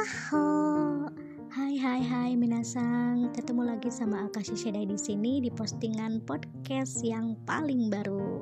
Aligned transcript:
Aho. 0.00 1.12
Hai 1.52 1.76
hai 1.76 2.00
hai 2.00 2.32
minasang, 2.32 3.28
ketemu 3.36 3.68
lagi 3.68 3.92
sama 3.92 4.24
Akashi 4.24 4.56
Shedai 4.56 4.88
di 4.88 4.96
sini 4.96 5.44
di 5.44 5.52
postingan 5.52 6.24
podcast 6.24 7.04
yang 7.04 7.36
paling 7.44 7.92
baru. 7.92 8.40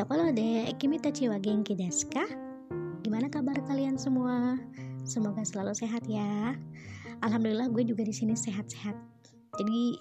Tokolo 0.00 0.32
de 0.32 0.72
kimita 0.80 1.12
chiwa 1.12 1.36
genki 1.36 1.76
desu? 1.76 2.08
Gimana 3.04 3.28
kabar 3.28 3.60
kalian 3.68 4.00
semua? 4.00 4.56
Semoga 5.04 5.44
selalu 5.44 5.76
sehat 5.76 6.00
ya. 6.08 6.56
Alhamdulillah 7.20 7.68
gue 7.68 7.84
juga 7.84 8.00
di 8.00 8.16
sini 8.16 8.32
sehat-sehat. 8.32 8.96
Jadi 9.60 10.00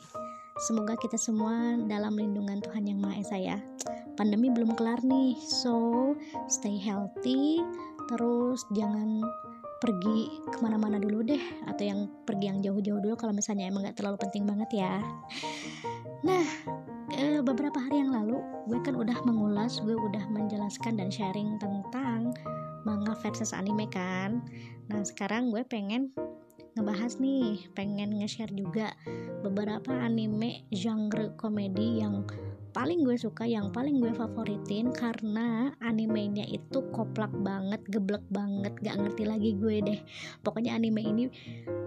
semoga 0.64 0.96
kita 0.96 1.20
semua 1.20 1.75
dalam 1.91 2.16
lindungan 2.16 2.64
Tuhan 2.64 2.88
yang 2.88 3.04
Maha 3.04 3.20
Esa 3.20 3.36
ya. 3.36 3.59
Pandemi 4.16 4.48
belum 4.48 4.80
kelar 4.80 5.04
nih, 5.04 5.36
so 5.43 6.16
stay 6.48 6.80
healthy. 6.80 7.68
Terus 8.07 8.64
jangan 8.71 9.27
pergi 9.79 10.43
ke 10.51 10.57
mana-mana 10.60 11.00
dulu 11.00 11.24
deh 11.24 11.39
atau 11.68 11.83
yang 11.83 12.00
pergi 12.28 12.46
yang 12.51 12.60
jauh-jauh 12.60 13.00
dulu 13.00 13.15
kalau 13.15 13.32
misalnya 13.32 13.71
emang 13.71 13.88
gak 13.88 13.97
terlalu 13.97 14.19
penting 14.19 14.43
banget 14.43 14.83
ya. 14.83 14.96
Nah 16.24 16.46
e, 17.15 17.39
beberapa 17.39 17.79
hari 17.79 18.04
yang 18.04 18.11
lalu 18.11 18.43
gue 18.68 18.79
kan 18.83 18.93
udah 19.00 19.18
mengulas 19.24 19.79
gue 19.79 19.96
udah 19.96 20.28
menjelaskan 20.29 21.00
dan 21.00 21.10
sharing 21.10 21.55
tentang 21.57 22.36
manga 22.83 23.15
versus 23.24 23.55
anime 23.55 23.88
kan. 23.88 24.43
Nah 24.92 25.02
sekarang 25.04 25.52
gue 25.52 25.64
pengen 25.64 26.11
ngebahas 26.77 27.19
nih 27.19 27.68
pengen 27.75 28.21
nge-share 28.21 28.54
juga 28.54 28.93
beberapa 29.41 29.91
anime 29.96 30.64
genre 30.71 31.33
komedi 31.36 32.00
yang 32.00 32.23
paling 32.69 33.02
gue 33.02 33.17
suka 33.17 33.50
yang 33.50 33.73
paling 33.73 33.97
gue 33.97 34.14
favoritin 34.14 34.94
karena 34.94 35.73
animenya 35.81 36.45
itu 36.45 36.86
koplak 36.94 37.33
banget 37.41 37.81
geblek 37.89 38.22
banget 38.30 38.73
gak 38.86 38.97
ngerti 39.02 39.23
lagi 39.25 39.52
gue 39.57 39.75
deh. 39.81 39.99
Pokoknya 40.45 40.77
anime 40.77 41.02
ini 41.02 41.23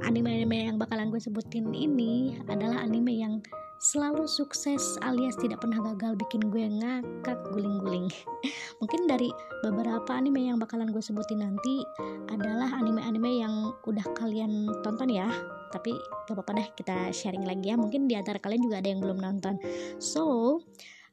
anime-anime 0.02 0.74
yang 0.74 0.78
bakalan 0.78 1.14
gue 1.14 1.22
sebutin 1.22 1.70
ini 1.70 2.34
adalah 2.50 2.82
anime 2.82 3.14
yang 3.14 3.34
selalu 3.82 4.30
sukses 4.30 4.94
alias 5.02 5.34
tidak 5.34 5.58
pernah 5.58 5.82
gagal 5.82 6.14
bikin 6.14 6.54
gue 6.54 6.70
ngakak 6.70 7.34
guling-guling. 7.50 8.06
Mungkin 8.80 9.10
dari 9.10 9.26
beberapa 9.66 10.14
anime 10.14 10.46
yang 10.46 10.62
bakalan 10.62 10.94
gue 10.94 11.02
sebutin 11.02 11.42
nanti 11.42 11.82
adalah 12.30 12.70
anime-anime 12.78 13.42
yang 13.42 13.74
udah 13.82 14.06
kalian 14.14 14.70
tonton 14.86 15.10
ya. 15.10 15.26
Tapi 15.74 15.98
gak 16.30 16.38
apa-apa 16.38 16.62
deh 16.62 16.68
kita 16.78 17.10
sharing 17.10 17.42
lagi 17.42 17.74
ya. 17.74 17.76
Mungkin 17.76 18.06
di 18.06 18.14
antara 18.14 18.38
kalian 18.38 18.62
juga 18.62 18.78
ada 18.78 18.88
yang 18.94 19.02
belum 19.02 19.18
nonton. 19.18 19.58
So 19.98 20.22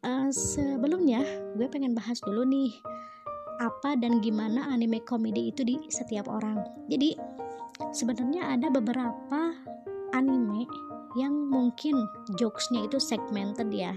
uh, 0.05 0.29
sebelumnya 0.29 1.25
gue 1.57 1.65
pengen 1.73 1.97
bahas 1.97 2.21
dulu 2.21 2.45
nih 2.45 2.69
apa 3.65 3.97
dan 3.97 4.21
gimana 4.21 4.69
anime 4.69 5.01
komedi 5.09 5.49
itu 5.49 5.65
di 5.65 5.89
setiap 5.89 6.29
orang. 6.29 6.61
Jadi 6.85 7.17
sebenarnya 7.97 8.53
ada 8.53 8.69
beberapa 8.69 9.57
anime 10.13 10.88
yang 11.17 11.33
mungkin 11.33 11.95
jokesnya 12.37 12.85
itu 12.85 13.01
segmented 13.01 13.69
ya. 13.73 13.93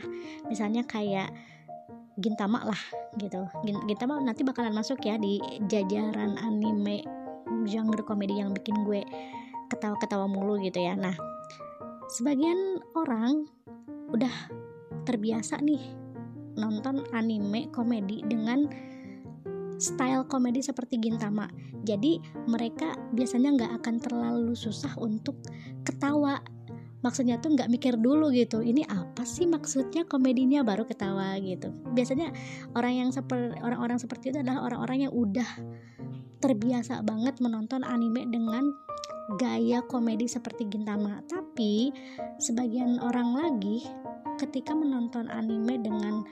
Misalnya 0.48 0.86
kayak 0.86 1.32
Gintama 2.20 2.60
lah 2.68 2.82
gitu. 3.16 3.48
Gintama 3.64 4.20
nanti 4.20 4.44
bakalan 4.44 4.76
masuk 4.76 5.00
ya 5.00 5.16
di 5.16 5.40
jajaran 5.64 6.36
anime 6.36 7.00
genre 7.64 8.04
komedi 8.04 8.36
yang 8.36 8.52
bikin 8.52 8.84
gue 8.84 9.00
ketawa-ketawa 9.72 10.28
mulu 10.28 10.60
gitu 10.60 10.76
ya. 10.76 10.92
Nah 10.92 11.16
sebagian 12.12 12.84
orang 12.92 13.48
udah 14.12 14.32
terbiasa 15.08 15.64
nih 15.64 15.80
nonton 16.60 17.00
anime 17.16 17.72
komedi 17.72 18.20
dengan 18.28 18.68
style 19.80 20.28
komedi 20.28 20.60
seperti 20.60 21.00
Gintama. 21.00 21.48
Jadi 21.82 22.20
mereka 22.46 22.94
biasanya 23.16 23.56
nggak 23.56 23.72
akan 23.82 23.96
terlalu 23.98 24.52
susah 24.54 24.94
untuk 25.00 25.40
ketawa 25.82 26.38
maksudnya 27.02 27.38
tuh 27.42 27.54
nggak 27.54 27.68
mikir 27.68 27.98
dulu 27.98 28.30
gitu 28.30 28.62
ini 28.62 28.86
apa 28.86 29.26
sih 29.26 29.44
maksudnya 29.50 30.06
komedinya 30.06 30.62
baru 30.62 30.86
ketawa 30.86 31.34
gitu 31.42 31.74
biasanya 31.92 32.30
orang 32.78 33.06
yang 33.06 33.10
seperti 33.10 33.58
orang-orang 33.58 33.98
seperti 33.98 34.30
itu 34.30 34.38
adalah 34.40 34.66
orang-orang 34.70 35.10
yang 35.10 35.12
udah 35.12 35.50
terbiasa 36.42 37.06
banget 37.06 37.38
menonton 37.38 37.86
anime 37.86 38.26
dengan 38.26 38.66
gaya 39.38 39.80
komedi 39.86 40.26
seperti 40.26 40.66
Gintama. 40.66 41.22
Tapi 41.30 41.94
sebagian 42.42 42.98
orang 42.98 43.38
lagi 43.38 43.86
ketika 44.42 44.74
menonton 44.74 45.30
anime 45.30 45.78
dengan 45.78 46.26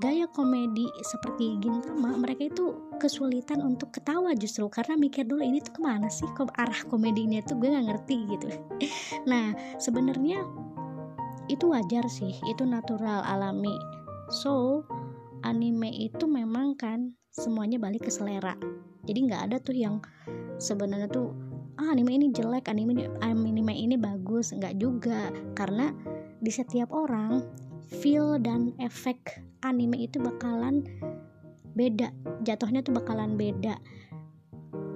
gaya 0.00 0.24
komedi 0.32 0.88
seperti 1.04 1.60
Gintama, 1.60 2.16
mereka 2.16 2.48
itu 2.48 2.72
kesulitan 2.96 3.60
untuk 3.60 3.92
ketawa 3.92 4.32
justru 4.32 4.64
karena 4.72 4.96
mikir 4.96 5.28
dulu 5.28 5.44
ini 5.44 5.60
tuh 5.60 5.76
ke 5.76 5.80
mana 5.84 6.08
sih 6.08 6.24
kok 6.32 6.48
arah 6.56 6.80
komedinya 6.88 7.44
tuh 7.44 7.60
gue 7.60 7.68
nggak 7.68 7.86
ngerti 7.86 8.16
gitu. 8.32 8.48
Nah 9.30 9.52
sebenarnya 9.76 10.40
itu 11.52 11.68
wajar 11.68 12.08
sih, 12.08 12.32
itu 12.48 12.64
natural 12.64 13.20
alami. 13.28 13.76
So 14.32 14.84
anime 15.44 15.92
itu 15.92 16.24
memang 16.24 16.80
kan 16.80 17.12
semuanya 17.28 17.76
balik 17.76 18.08
ke 18.08 18.12
selera. 18.12 18.56
Jadi 19.04 19.18
nggak 19.28 19.42
ada 19.52 19.56
tuh 19.60 19.76
yang 19.76 20.00
sebenarnya 20.56 21.12
tuh 21.12 21.36
ah 21.76 21.92
anime 21.92 22.16
ini 22.16 22.28
jelek 22.32 22.68
anime 22.68 23.08
anime 23.24 23.72
ini 23.72 23.96
bagus 23.96 24.52
nggak 24.52 24.76
juga 24.76 25.32
karena 25.56 25.92
di 26.40 26.52
setiap 26.52 26.92
orang 26.92 27.40
feel 27.90 28.38
dan 28.38 28.72
efek 28.78 29.42
anime 29.66 30.06
itu 30.06 30.22
bakalan 30.22 30.86
beda. 31.74 32.14
Jatuhnya 32.46 32.80
tuh 32.86 32.94
bakalan 32.94 33.34
beda. 33.34 33.76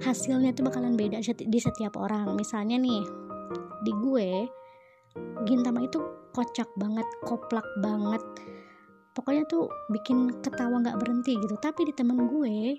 Hasilnya 0.03 0.55
tuh 0.55 0.67
bakalan 0.67 0.95
beda 0.95 1.19
di 1.23 1.59
setiap 1.59 1.99
orang. 1.99 2.35
Misalnya 2.35 2.79
nih 2.79 3.03
di 3.83 3.93
gue 4.01 4.29
Gintama 5.47 5.79
itu 5.79 5.95
kocak 6.35 6.67
banget 6.75 7.07
koplak 7.23 7.63
banget. 7.79 8.19
Pokoknya 9.15 9.47
tuh 9.47 9.71
bikin 9.87 10.43
ketawa 10.43 10.83
nggak 10.83 10.99
berhenti 10.99 11.39
gitu. 11.39 11.55
Tapi 11.55 11.87
di 11.87 11.93
temen 11.95 12.27
gue 12.27 12.75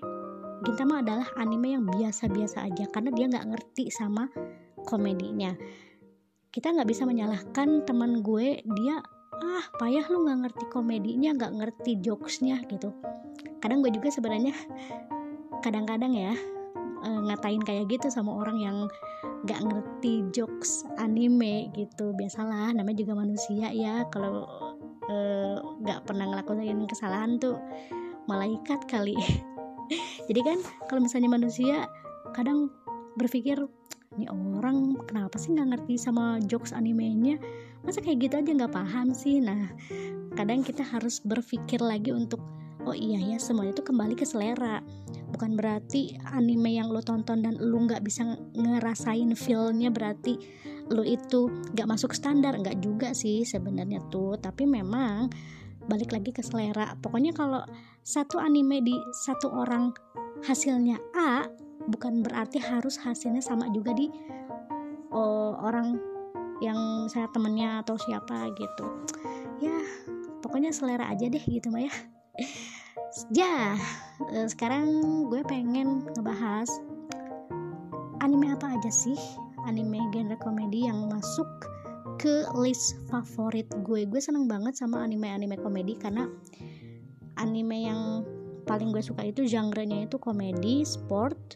Gintama 0.65 1.01
adalah 1.01 1.25
anime 1.37 1.73
yang 1.73 1.85
biasa-biasa 1.85 2.69
aja. 2.69 2.85
Karena 2.93 3.09
dia 3.13 3.25
nggak 3.25 3.47
ngerti 3.49 3.89
sama 3.89 4.29
komedinya. 4.85 5.53
Kita 6.53 6.73
nggak 6.73 6.89
bisa 6.89 7.05
menyalahkan 7.09 7.85
teman 7.85 8.21
gue 8.21 8.61
dia 8.61 9.01
ah 9.41 9.65
payah 9.77 10.05
lu 10.09 10.25
nggak 10.25 10.39
ngerti 10.47 10.65
komedinya 10.73 11.29
nggak 11.37 11.53
ngerti 11.57 11.91
jokesnya 12.01 12.61
gitu. 12.69 12.93
Kadang 13.61 13.85
gue 13.85 13.91
juga 13.93 14.09
sebenarnya 14.09 14.53
kadang-kadang 15.65 16.13
ya 16.13 16.33
eh, 17.03 17.19
ngatain 17.29 17.61
kayak 17.61 17.89
gitu 17.89 18.09
sama 18.09 18.33
orang 18.33 18.57
yang 18.57 18.77
nggak 19.45 19.61
ngerti 19.61 20.25
jokes 20.33 20.85
anime 20.97 21.69
gitu. 21.77 22.13
Biasalah 22.17 22.73
namanya 22.73 23.05
juga 23.05 23.13
manusia 23.17 23.69
ya. 23.69 24.05
Kalau 24.09 24.45
eh, 25.07 25.57
nggak 25.61 25.99
uh, 26.01 26.05
pernah 26.05 26.25
ngelakuin 26.33 26.85
kesalahan 26.89 27.37
tuh 27.37 27.57
malaikat 28.27 28.83
kali. 28.89 29.15
Jadi 30.27 30.41
kan 30.43 30.59
kalau 30.91 30.99
misalnya 31.05 31.31
manusia 31.31 31.87
kadang 32.35 32.67
berpikir 33.15 33.57
ini 34.17 34.25
orang 34.33 34.97
kenapa 35.05 35.37
sih 35.37 35.53
nggak 35.53 35.77
ngerti 35.77 35.93
sama 36.01 36.41
jokes 36.49 36.73
animenya? 36.73 37.37
Masa 37.85 38.01
kayak 38.01 38.27
gitu 38.27 38.35
aja 38.41 38.51
nggak 38.51 38.73
paham 38.73 39.13
sih? 39.13 39.37
Nah 39.37 39.69
kadang 40.33 40.65
kita 40.65 40.81
harus 40.81 41.21
berpikir 41.21 41.77
lagi 41.77 42.09
untuk 42.09 42.41
oh 42.87 42.95
iya 42.97 43.21
ya 43.21 43.37
semuanya 43.37 43.77
itu 43.77 43.85
kembali 43.85 44.17
ke 44.17 44.25
selera. 44.25 44.81
Bukan 45.29 45.53
berarti 45.53 46.17
anime 46.33 46.73
yang 46.73 46.89
lo 46.89 47.05
tonton 47.05 47.45
dan 47.45 47.61
lo 47.61 47.77
nggak 47.77 48.01
bisa 48.01 48.25
ngerasain 48.57 49.29
feelnya 49.37 49.93
berarti 49.93 50.41
lo 50.89 51.05
itu 51.05 51.53
nggak 51.77 51.87
masuk 51.87 52.17
standar. 52.17 52.57
Nggak 52.57 52.81
juga 52.81 53.13
sih 53.13 53.45
sebenarnya 53.45 54.01
tuh 54.09 54.41
tapi 54.41 54.65
memang 54.65 55.29
balik 55.85 56.09
lagi 56.09 56.33
ke 56.33 56.41
selera. 56.41 56.97
Pokoknya 56.97 57.37
kalau 57.37 57.61
satu 58.01 58.41
anime 58.41 58.81
di 58.81 58.97
satu 59.13 59.53
orang 59.53 59.93
hasilnya 60.41 60.97
A 61.13 61.66
bukan 61.85 62.25
berarti 62.25 62.57
harus 62.57 62.97
hasilnya 62.97 63.43
sama 63.45 63.69
juga 63.69 63.93
di 63.93 64.09
oh, 65.13 65.53
orang 65.61 66.01
yang 66.57 67.05
saya 67.05 67.29
temennya 67.29 67.85
atau 67.85 67.93
siapa 68.01 68.49
gitu. 68.57 68.85
Ya 69.61 69.77
pokoknya 70.41 70.73
selera 70.73 71.09
aja 71.09 71.29
deh 71.29 71.41
gitu 71.41 71.69
Maya 71.69 71.89
ya 73.33 73.73
eh, 74.29 74.45
sekarang 74.45 74.85
gue 75.31 75.41
pengen 75.47 76.05
ngebahas 76.13 76.69
anime 78.21 78.53
apa 78.53 78.77
aja 78.77 78.91
sih? 78.91 79.17
Anime 79.65 79.99
genre 80.15 80.37
komedi 80.39 80.87
yang 80.87 81.11
masuk 81.11 81.47
ke 82.17 82.47
list 82.57 82.97
favorit 83.11 83.67
gue. 83.83 84.07
Gue 84.07 84.21
seneng 84.23 84.49
banget 84.49 84.79
sama 84.79 85.03
anime-anime 85.05 85.59
komedi 85.59 85.93
karena 85.99 86.25
anime 87.37 87.77
yang 87.85 88.01
paling 88.67 88.91
gue 88.91 88.99
suka 89.01 89.23
itu 89.23 89.47
genre-nya 89.47 90.05
itu 90.05 90.19
komedi, 90.19 90.83
sport, 90.83 91.55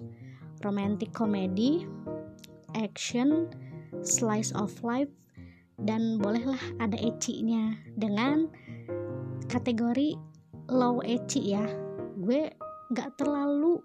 romantic 0.63 1.11
komedi, 1.11 1.83
action, 2.73 3.51
slice 4.01 4.55
of 4.55 4.71
life 4.81 5.11
dan 5.75 6.17
bolehlah 6.17 6.59
ada 6.79 6.95
ecchi-nya 6.95 7.75
dengan 7.99 8.47
kategori 9.51 10.15
low 10.71 11.03
ecchi 11.03 11.51
ya. 11.51 11.67
Gue 12.17 12.47
gak 12.95 13.19
terlalu 13.19 13.83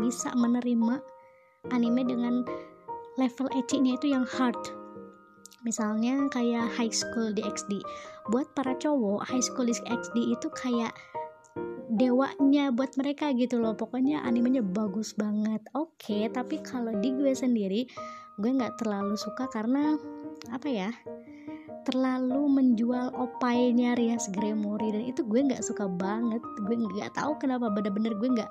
bisa 0.00 0.32
menerima 0.32 0.98
anime 1.70 2.02
dengan 2.08 2.42
level 3.20 3.46
ecchi-nya 3.52 4.00
itu 4.00 4.10
yang 4.10 4.26
hard 4.26 4.58
misalnya 5.64 6.28
kayak 6.28 6.68
High 6.76 6.92
School 6.92 7.32
DxD 7.32 7.80
buat 8.28 8.46
para 8.52 8.76
cowok 8.76 9.24
High 9.24 9.42
School 9.42 9.72
DxD 9.72 10.36
itu 10.36 10.48
kayak 10.52 10.92
dewanya 11.94 12.74
buat 12.74 12.98
mereka 12.98 13.30
gitu 13.38 13.62
loh. 13.62 13.78
Pokoknya 13.78 14.26
animenya 14.26 14.60
bagus 14.60 15.14
banget. 15.14 15.62
Oke 15.78 15.94
okay, 15.94 16.22
tapi 16.28 16.58
kalau 16.60 16.90
di 16.98 17.14
gue 17.14 17.30
sendiri 17.30 17.86
gue 18.34 18.50
nggak 18.50 18.82
terlalu 18.82 19.14
suka 19.14 19.46
karena 19.46 19.94
apa 20.50 20.66
ya 20.66 20.90
terlalu 21.86 22.50
menjual 22.50 23.14
opainya 23.14 23.94
Rias 23.94 24.26
Gremori. 24.34 24.90
Dan 24.90 25.06
itu 25.06 25.22
gue 25.22 25.40
nggak 25.40 25.62
suka 25.62 25.86
banget. 25.86 26.42
Gue 26.66 26.74
nggak 26.74 27.14
tahu 27.14 27.38
kenapa 27.38 27.70
bener-bener 27.70 28.18
gue 28.18 28.28
nggak 28.42 28.50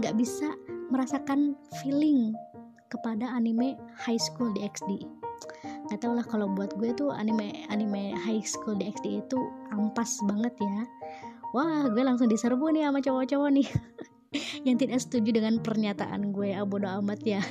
nggak 0.00 0.14
bisa 0.16 0.56
merasakan 0.88 1.52
feeling 1.84 2.32
kepada 2.88 3.28
anime 3.36 3.76
High 4.00 4.20
School 4.20 4.56
DxD 4.56 5.04
nggak 5.88 6.04
tau 6.04 6.12
lah 6.12 6.26
kalau 6.28 6.52
buat 6.52 6.76
gue 6.76 6.92
tuh 6.92 7.08
anime 7.08 7.64
anime 7.72 8.12
High 8.12 8.44
School 8.44 8.76
DxD 8.76 9.24
itu 9.24 9.40
ampas 9.72 10.20
banget 10.28 10.52
ya 10.60 10.80
wah 11.52 11.88
gue 11.88 12.02
langsung 12.04 12.28
diserbu 12.28 12.72
nih 12.74 12.88
sama 12.88 13.00
cowok-cowok 13.00 13.50
nih. 13.54 13.68
Yang 14.66 14.76
tidak 14.84 14.98
setuju 15.00 15.30
dengan 15.40 15.54
pernyataan 15.64 16.36
gue 16.36 16.52
abodo 16.52 16.84
ah, 16.84 17.00
amat 17.00 17.20
ya. 17.24 17.42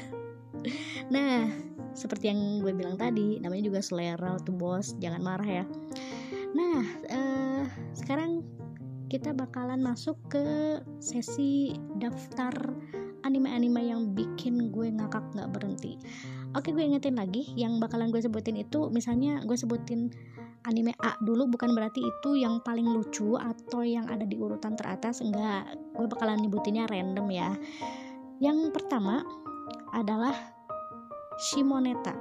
Nah 1.09 1.49
seperti 1.97 2.29
yang 2.29 2.61
gue 2.61 2.73
bilang 2.77 2.93
tadi 2.93 3.41
namanya 3.41 3.73
juga 3.73 3.79
selera 3.81 4.37
tuh 4.41 4.53
bos. 4.53 4.93
Jangan 5.01 5.21
marah 5.21 5.49
ya. 5.63 5.65
Nah 6.53 6.79
uh, 7.09 7.63
sekarang 7.97 8.45
kita 9.07 9.31
bakalan 9.31 9.79
masuk 9.79 10.19
ke 10.27 10.77
sesi 10.99 11.73
daftar 11.97 12.51
anime-anime 13.23 13.87
yang 13.87 14.11
bikin 14.13 14.69
gue 14.69 14.91
ngakak 14.91 15.23
nggak 15.33 15.49
berhenti. 15.51 15.95
Oke 16.55 16.71
gue 16.71 16.83
ingetin 16.83 17.17
lagi 17.17 17.47
yang 17.55 17.79
bakalan 17.79 18.11
gue 18.11 18.21
sebutin 18.21 18.59
itu 18.59 18.91
misalnya 18.91 19.41
gue 19.43 19.57
sebutin 19.57 20.11
anime 20.67 20.91
A 20.99 21.15
dulu 21.23 21.47
bukan 21.47 21.71
berarti 21.71 22.03
itu 22.03 22.35
yang 22.35 22.59
paling 22.59 22.85
lucu 22.91 23.39
atau 23.39 23.81
yang 23.87 24.05
ada 24.11 24.27
di 24.27 24.35
urutan 24.35 24.75
teratas 24.75 25.23
enggak. 25.23 25.63
Gue 25.95 26.05
bakalan 26.11 26.43
nyebutinnya 26.43 26.85
random 26.91 27.27
ya. 27.31 27.55
Yang 28.43 28.75
pertama 28.75 29.23
adalah 29.95 30.35
Shimoneta. 31.39 32.13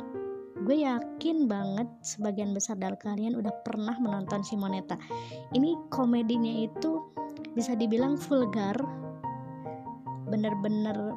Gue 0.62 0.86
yakin 0.86 1.50
banget 1.50 1.90
sebagian 2.00 2.56
besar 2.56 2.80
dari 2.80 2.96
kalian 2.96 3.36
udah 3.36 3.52
pernah 3.66 3.98
menonton 3.98 4.40
Shimoneta. 4.46 4.96
Ini 5.52 5.90
komedinya 5.92 6.64
itu 6.64 7.02
bisa 7.52 7.76
dibilang 7.76 8.16
vulgar 8.16 8.78
bener-bener 10.26 11.16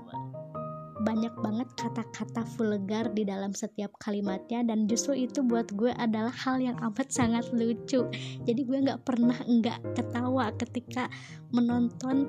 banyak 1.04 1.32
banget 1.40 1.70
kata-kata 1.80 2.44
vulgar 2.60 3.12
di 3.16 3.24
dalam 3.24 3.56
setiap 3.56 3.96
kalimatnya 4.04 4.64
dan 4.68 4.86
justru 4.86 5.16
itu 5.16 5.40
buat 5.44 5.72
gue 5.76 5.96
adalah 5.96 6.32
hal 6.32 6.60
yang 6.60 6.78
amat 6.80 7.08
sangat 7.08 7.48
lucu. 7.56 8.04
Jadi 8.44 8.62
gue 8.68 8.78
nggak 8.84 9.08
pernah 9.08 9.40
nggak 9.40 9.96
ketawa 9.96 10.52
ketika 10.60 11.08
menonton 11.56 12.28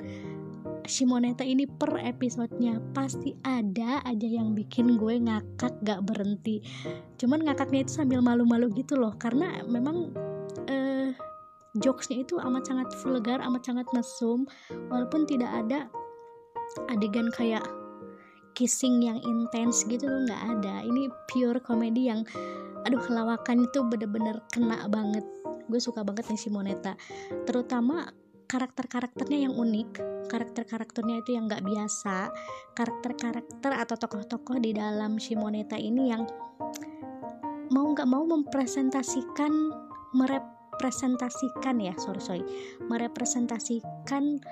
Shimoneta 0.86 1.46
ini 1.46 1.70
per 1.70 1.98
episodenya. 2.02 2.82
Pasti 2.96 3.36
ada 3.46 4.02
aja 4.02 4.28
yang 4.28 4.56
bikin 4.58 4.98
gue 4.98 5.22
ngakak 5.22 5.76
gak 5.86 6.02
berhenti. 6.02 6.64
Cuman 7.20 7.46
ngakaknya 7.46 7.86
itu 7.86 7.92
sambil 8.02 8.18
malu-malu 8.24 8.72
gitu 8.74 8.98
loh 8.98 9.14
karena 9.14 9.62
memang 9.70 10.10
uh, 10.66 11.08
jokesnya 11.78 12.26
itu 12.26 12.34
amat 12.42 12.66
sangat 12.66 12.88
vulgar 12.98 13.38
amat 13.46 13.62
sangat 13.62 13.86
mesum 13.94 14.42
walaupun 14.90 15.22
tidak 15.30 15.50
ada 15.54 15.86
adegan 16.90 17.30
kayak 17.34 17.62
kissing 18.54 19.04
yang 19.04 19.18
intens 19.22 19.86
gitu 19.86 20.06
loh 20.06 20.26
nggak 20.26 20.42
ada. 20.58 20.74
Ini 20.84 21.08
pure 21.30 21.60
komedi 21.62 22.10
yang 22.10 22.26
aduh 22.84 23.04
lawakan 23.12 23.68
itu 23.68 23.84
bener-bener 23.84 24.40
kena 24.52 24.88
banget. 24.88 25.24
Gue 25.70 25.78
suka 25.78 26.02
banget 26.02 26.26
nih 26.28 26.40
Shimoneta 26.40 26.98
terutama 27.46 28.10
karakter-karakternya 28.50 29.46
yang 29.46 29.54
unik. 29.54 29.90
Karakter-karakternya 30.26 31.22
itu 31.22 31.38
yang 31.38 31.46
nggak 31.46 31.62
biasa. 31.62 32.34
Karakter-karakter 32.74 33.70
atau 33.70 33.94
tokoh-tokoh 33.94 34.58
di 34.58 34.74
dalam 34.74 35.22
Shimoneta 35.22 35.78
ini 35.78 36.10
yang 36.10 36.26
mau 37.70 37.86
nggak 37.94 38.10
mau 38.10 38.26
mempresentasikan 38.26 39.52
merepresentasikan 40.10 41.78
ya 41.78 41.94
sorry 42.02 42.18
sorry. 42.18 42.44
Merepresentasikan 42.90 44.42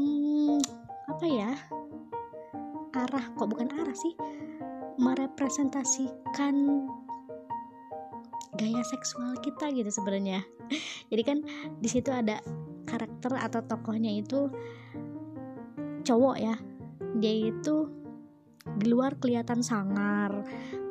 hmm, 0.00 0.58
apa 1.12 1.26
ya 1.28 1.52
arah 2.94 3.24
kok 3.36 3.48
bukan 3.48 3.68
arah 3.76 3.96
sih? 3.96 4.14
Merepresentasikan 4.98 6.54
gaya 8.58 8.82
seksual 8.82 9.38
kita 9.44 9.70
gitu 9.70 9.90
sebenarnya. 9.92 10.42
Jadi 11.10 11.22
kan 11.22 11.38
di 11.78 11.88
situ 11.88 12.10
ada 12.10 12.42
karakter 12.88 13.36
atau 13.38 13.60
tokohnya 13.64 14.10
itu 14.18 14.50
cowok 16.02 16.36
ya. 16.40 16.56
Dia 17.18 17.52
itu 17.52 17.88
di 18.78 18.86
luar 18.92 19.16
kelihatan 19.16 19.64
sangar 19.64 20.44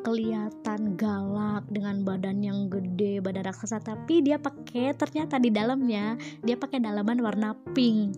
kelihatan 0.08 0.96
galak 0.96 1.68
dengan 1.68 2.08
badan 2.08 2.40
yang 2.40 2.72
gede 2.72 3.20
badan 3.20 3.44
raksasa. 3.44 3.84
Tapi 3.84 4.24
dia 4.24 4.40
pakai 4.40 4.96
ternyata 4.96 5.36
di 5.36 5.52
dalamnya 5.52 6.16
dia 6.48 6.56
pakai 6.56 6.80
dalaman 6.80 7.20
warna 7.20 7.52
pink. 7.76 8.16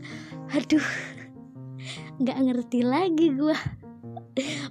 Aduh 0.54 0.86
nggak 2.20 2.38
ngerti 2.38 2.80
lagi 2.84 3.32
gue 3.34 3.58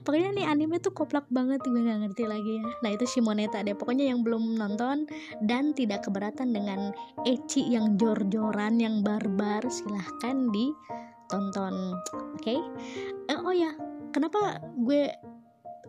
pokoknya 0.04 0.30
nih 0.34 0.46
anime 0.48 0.80
tuh 0.80 0.94
koplak 0.94 1.28
banget 1.28 1.60
gue 1.60 1.76
nggak 1.76 2.08
ngerti 2.08 2.24
lagi 2.24 2.52
ya. 2.60 2.64
Nah 2.84 2.90
itu 2.94 3.04
Shimoneta 3.04 3.60
deh. 3.60 3.76
Pokoknya 3.76 4.08
yang 4.08 4.24
belum 4.24 4.56
nonton 4.56 5.04
dan 5.44 5.76
tidak 5.76 6.08
keberatan 6.08 6.56
dengan 6.56 6.92
ecchi 7.28 7.68
yang 7.68 8.00
jor-joran 8.00 8.80
yang 8.80 9.04
barbar 9.04 9.60
silahkan 9.68 10.48
ditonton. 10.48 11.74
Oke? 12.38 12.56
Okay? 12.56 12.58
eh, 13.28 13.38
oh 13.38 13.52
ya 13.52 13.76
kenapa 14.10 14.62
gue 14.80 15.12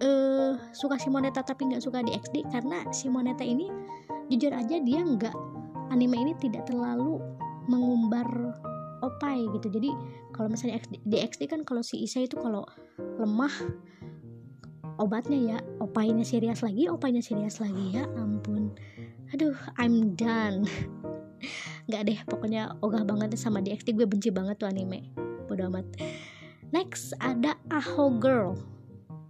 uh, 0.04 0.52
suka 0.76 1.00
Shimoneta 1.00 1.44
tapi 1.44 1.72
nggak 1.72 1.84
suka 1.84 2.04
di 2.04 2.12
XD 2.16 2.52
karena 2.52 2.84
Shimoneta 2.92 3.44
ini 3.44 3.72
jujur 4.30 4.54
aja 4.54 4.78
dia 4.84 5.02
nggak 5.02 5.36
anime 5.90 6.22
ini 6.22 6.34
tidak 6.38 6.70
terlalu 6.70 7.18
mengumbar 7.66 8.28
opai 9.02 9.48
gitu. 9.56 9.68
Jadi 9.72 9.90
kalau 10.36 10.48
misalnya 10.52 10.84
di 10.88 11.18
XD 11.20 11.50
kan 11.50 11.62
kalau 11.64 11.84
si 11.84 12.04
Isa 12.04 12.24
itu 12.24 12.36
kalau 12.40 12.64
lemah 13.20 13.52
obatnya 15.00 15.40
ya 15.56 15.58
opainya 15.80 16.28
serius 16.28 16.60
lagi 16.60 16.92
opainya 16.92 17.24
serius 17.24 17.64
lagi 17.64 17.96
ya 17.96 18.04
ampun. 18.20 18.76
Aduh 19.32 19.56
I'm 19.80 20.14
done. 20.20 20.68
Nggak 21.90 22.02
deh 22.06 22.20
pokoknya 22.28 22.78
ogah 22.86 23.02
banget 23.08 23.34
sama 23.40 23.64
DXT 23.64 23.96
gue 23.96 24.06
benci 24.06 24.30
banget 24.30 24.60
tuh 24.62 24.70
anime. 24.70 25.10
Bodo 25.48 25.72
amat. 25.72 25.88
Next 26.70 27.18
ada 27.18 27.58
Aho 27.74 28.14
Girl. 28.22 28.54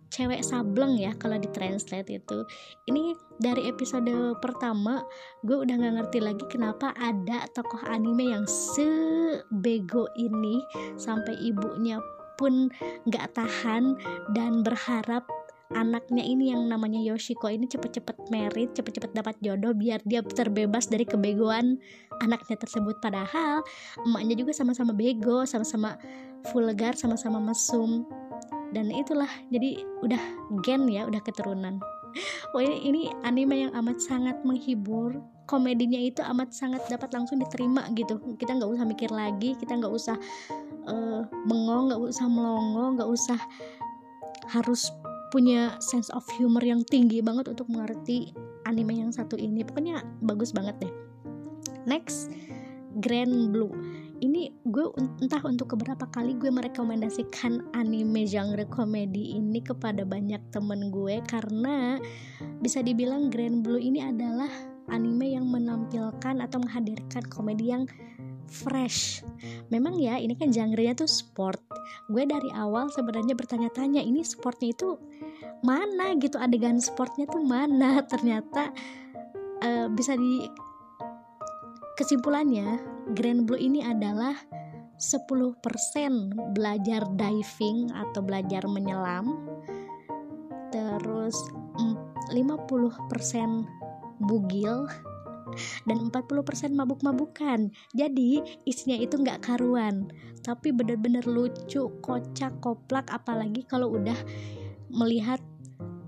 Cewek 0.10 0.44
sableng 0.44 1.00
ya 1.00 1.15
kalau 1.15 1.39
di 1.39 1.48
translate 1.53 2.20
itu. 2.20 2.44
Ini 2.89 3.15
dari 3.39 3.72
episode 3.72 4.36
pertama 4.43 5.01
gue 5.48 5.55
udah 5.55 5.75
nggak 5.79 5.96
ngerti 5.96 6.19
lagi 6.19 6.46
kenapa 6.51 6.91
ada 7.00 7.48
tokoh 7.55 7.79
anime 7.88 8.36
yang 8.36 8.46
sebego 8.46 10.05
ini 10.19 10.60
sampai 11.00 11.39
ibunya 11.39 12.03
pun 12.36 12.67
nggak 13.08 13.36
tahan 13.36 13.96
dan 14.36 14.63
berharap 14.63 15.24
anaknya 15.69 16.25
ini 16.25 16.50
yang 16.50 16.65
namanya 16.65 16.98
Yoshiko 16.98 17.46
ini 17.46 17.69
cepet-cepet 17.69 18.34
merit, 18.34 18.74
cepet-cepet 18.74 19.13
dapat 19.13 19.38
jodoh 19.38 19.69
biar 19.77 20.01
dia 20.01 20.25
terbebas 20.25 20.89
dari 20.89 21.05
kebegoan 21.05 21.77
anaknya 22.25 22.58
tersebut. 22.58 22.98
Padahal 22.98 23.62
emaknya 24.01 24.34
juga 24.34 24.50
sama-sama 24.50 24.98
bego, 24.98 25.46
sama-sama 25.46 25.93
vulgar, 26.50 26.98
sama-sama 26.98 27.38
mesum. 27.38 28.01
Dan 28.74 28.89
itulah 28.89 29.29
jadi 29.53 29.86
udah 30.01 30.22
gen 30.65 30.89
ya, 30.89 31.05
udah 31.05 31.22
keturunan. 31.22 31.77
Ini, 32.56 32.78
ini 32.86 33.01
anime 33.24 33.68
yang 33.68 33.74
amat 33.78 34.01
sangat 34.01 34.42
menghibur. 34.44 35.22
Komedinya 35.50 35.98
itu 35.98 36.22
amat 36.22 36.54
sangat 36.54 36.86
dapat 36.89 37.10
langsung 37.13 37.42
diterima 37.42 37.89
gitu. 37.98 38.22
Kita 38.38 38.58
nggak 38.58 38.70
usah 38.70 38.86
mikir 38.86 39.10
lagi 39.10 39.58
kita 39.58 39.78
nggak 39.78 39.94
usah 39.94 40.16
uh, 40.86 41.22
bengong 41.50 41.89
nggak 41.89 42.01
usah 42.01 42.25
melongo 42.30 42.86
nggak 42.98 43.10
usah 43.10 43.39
harus 44.50 44.94
punya 45.30 45.78
sense 45.78 46.10
of 46.13 46.25
humor 46.38 46.62
yang 46.66 46.82
tinggi 46.86 47.22
banget 47.22 47.50
untuk 47.54 47.70
mengerti 47.70 48.34
anime 48.66 48.98
yang 48.98 49.12
satu 49.13 49.38
ini. 49.38 49.66
Pokoknya 49.66 50.06
bagus 50.22 50.54
banget 50.54 50.78
deh. 50.86 50.94
Next 51.89 52.30
Grand 53.01 53.54
Blue 53.54 53.99
ini 54.20 54.52
gue 54.68 54.86
entah 55.24 55.42
untuk 55.48 55.76
keberapa 55.76 56.06
kali 56.12 56.36
gue 56.36 56.52
merekomendasikan 56.52 57.74
anime 57.76 58.28
genre 58.28 58.64
komedi 58.68 59.40
ini 59.40 59.64
kepada 59.64 60.04
banyak 60.04 60.40
temen 60.52 60.92
gue 60.92 61.20
karena 61.28 61.98
bisa 62.60 62.84
dibilang 62.84 63.32
Grand 63.32 63.64
Blue 63.66 63.80
ini 63.80 64.04
adalah 64.04 64.50
anime 64.92 65.34
yang 65.34 65.48
menampilkan 65.48 66.44
atau 66.44 66.58
menghadirkan 66.62 67.24
komedi 67.30 67.72
yang 67.72 67.84
fresh. 68.50 69.22
Memang 69.70 70.02
ya 70.02 70.18
ini 70.18 70.34
kan 70.34 70.50
genre-nya 70.50 70.98
tuh 70.98 71.08
sport. 71.08 71.62
Gue 72.10 72.26
dari 72.26 72.50
awal 72.58 72.90
sebenarnya 72.90 73.38
bertanya-tanya 73.38 74.02
ini 74.02 74.26
sportnya 74.26 74.74
itu 74.74 74.98
mana 75.62 76.18
gitu 76.18 76.40
adegan 76.42 76.82
sportnya 76.82 77.30
tuh 77.30 77.44
mana 77.46 78.02
ternyata 78.12 78.74
uh, 79.62 79.88
bisa 79.94 80.18
di 80.18 80.48
kesimpulannya 82.00 82.79
Grand 83.12 83.44
Blue 83.44 83.60
ini 83.60 83.84
adalah 83.84 84.32
10% 84.96 85.60
belajar 86.56 87.03
diving 87.12 87.91
atau 87.91 88.24
belajar 88.24 88.63
menyelam 88.72 89.36
terus 90.72 91.36
50% 92.32 92.39
bugil 94.24 94.88
dan 95.89 95.98
40% 96.08 96.77
mabuk-mabukan. 96.77 97.74
Jadi 97.91 98.62
isinya 98.63 98.96
itu 98.96 99.20
nggak 99.20 99.44
karuan 99.44 100.08
tapi 100.39 100.72
bener-bener 100.72 101.27
lucu 101.27 101.91
kocak 102.00 102.63
koplak 102.63 103.12
apalagi 103.12 103.68
kalau 103.68 103.91
udah 104.00 104.15
melihat 104.88 105.44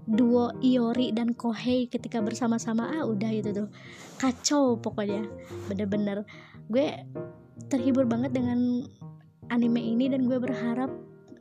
duo 0.09 0.49
Iori 0.61 1.13
dan 1.13 1.37
Kohei 1.37 1.85
ketika 1.85 2.21
bersama-sama 2.23 2.89
ah 2.89 3.05
udah 3.05 3.31
itu 3.31 3.49
tuh. 3.53 3.69
Kacau 4.17 4.77
pokoknya 4.77 5.25
bener-bener. 5.69 6.25
Gue 6.69 7.05
terhibur 7.69 8.09
banget 8.09 8.33
dengan 8.33 8.85
anime 9.53 9.81
ini 9.81 10.09
dan 10.09 10.25
gue 10.25 10.39
berharap 10.41 10.89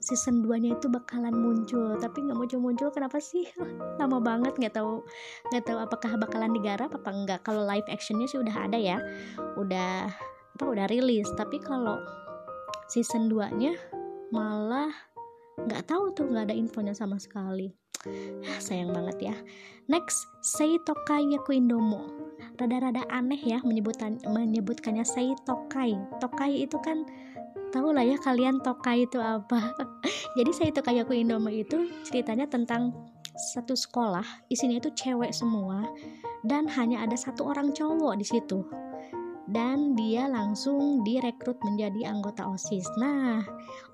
season 0.01 0.41
2 0.45 0.65
nya 0.65 0.71
itu 0.77 0.89
bakalan 0.93 1.33
muncul. 1.33 1.97
Tapi 1.97 2.25
nggak 2.25 2.37
muncul-muncul 2.37 2.89
kenapa 2.93 3.21
sih? 3.21 3.49
Lama 4.01 4.21
banget 4.21 4.57
nggak 4.57 4.75
tahu 4.77 5.05
nggak 5.53 5.65
tahu 5.65 5.79
apakah 5.81 6.13
bakalan 6.21 6.53
digarap 6.53 6.93
apa 6.93 7.11
enggak 7.13 7.41
kalau 7.45 7.65
live 7.65 7.87
actionnya 7.89 8.29
sih 8.29 8.41
udah 8.41 8.69
ada 8.69 8.77
ya. 8.77 8.99
Udah 9.57 10.09
apa 10.57 10.65
udah 10.65 10.87
rilis. 10.89 11.29
Tapi 11.37 11.61
kalau 11.61 12.01
season 12.93 13.29
2 13.33 13.61
nya 13.61 13.73
malah 14.31 14.93
nggak 15.61 15.85
tahu 15.89 16.13
tuh 16.17 16.25
nggak 16.29 16.49
ada 16.49 16.57
infonya 16.57 16.97
sama 16.97 17.21
sekali 17.21 17.81
sayang 18.63 18.93
banget 18.93 19.33
ya. 19.33 19.37
Next 19.91 20.31
Sei 20.41 20.79
Tokai 20.87 21.35
Yakuindomo 21.35 22.31
rada-rada 22.61 23.05
aneh 23.09 23.41
ya 23.41 23.59
menyebutkan 23.65 24.21
menyebutkannya 24.29 25.05
Sei 25.05 25.33
Tokai 25.45 25.97
itu 26.61 26.77
kan 26.81 27.09
tahu 27.73 27.97
lah 27.97 28.05
ya 28.05 28.17
kalian 28.21 28.61
Tokai 28.61 29.09
itu 29.09 29.19
apa. 29.19 29.75
Jadi 30.39 30.51
Sei 30.55 30.71
Tokai 30.71 31.01
Yakuindomo 31.03 31.51
itu 31.51 31.91
ceritanya 32.07 32.47
tentang 32.47 32.95
satu 33.35 33.73
sekolah 33.73 34.47
isinya 34.53 34.77
itu 34.77 34.93
cewek 34.93 35.33
semua 35.33 35.89
dan 36.45 36.69
hanya 36.69 37.05
ada 37.05 37.17
satu 37.17 37.49
orang 37.49 37.73
cowok 37.73 38.15
di 38.21 38.27
situ. 38.27 38.63
Dan 39.51 39.99
dia 39.99 40.31
langsung 40.31 41.03
direkrut 41.03 41.59
menjadi 41.67 42.07
anggota 42.07 42.47
OSIS. 42.47 42.87
Nah, 43.03 43.43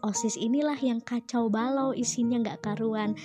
OSIS 0.04 0.36
inilah 0.36 0.76
yang 0.76 1.00
kacau 1.00 1.48
balau 1.48 1.96
isinya 1.96 2.36
nggak 2.44 2.60
karuan 2.60 3.16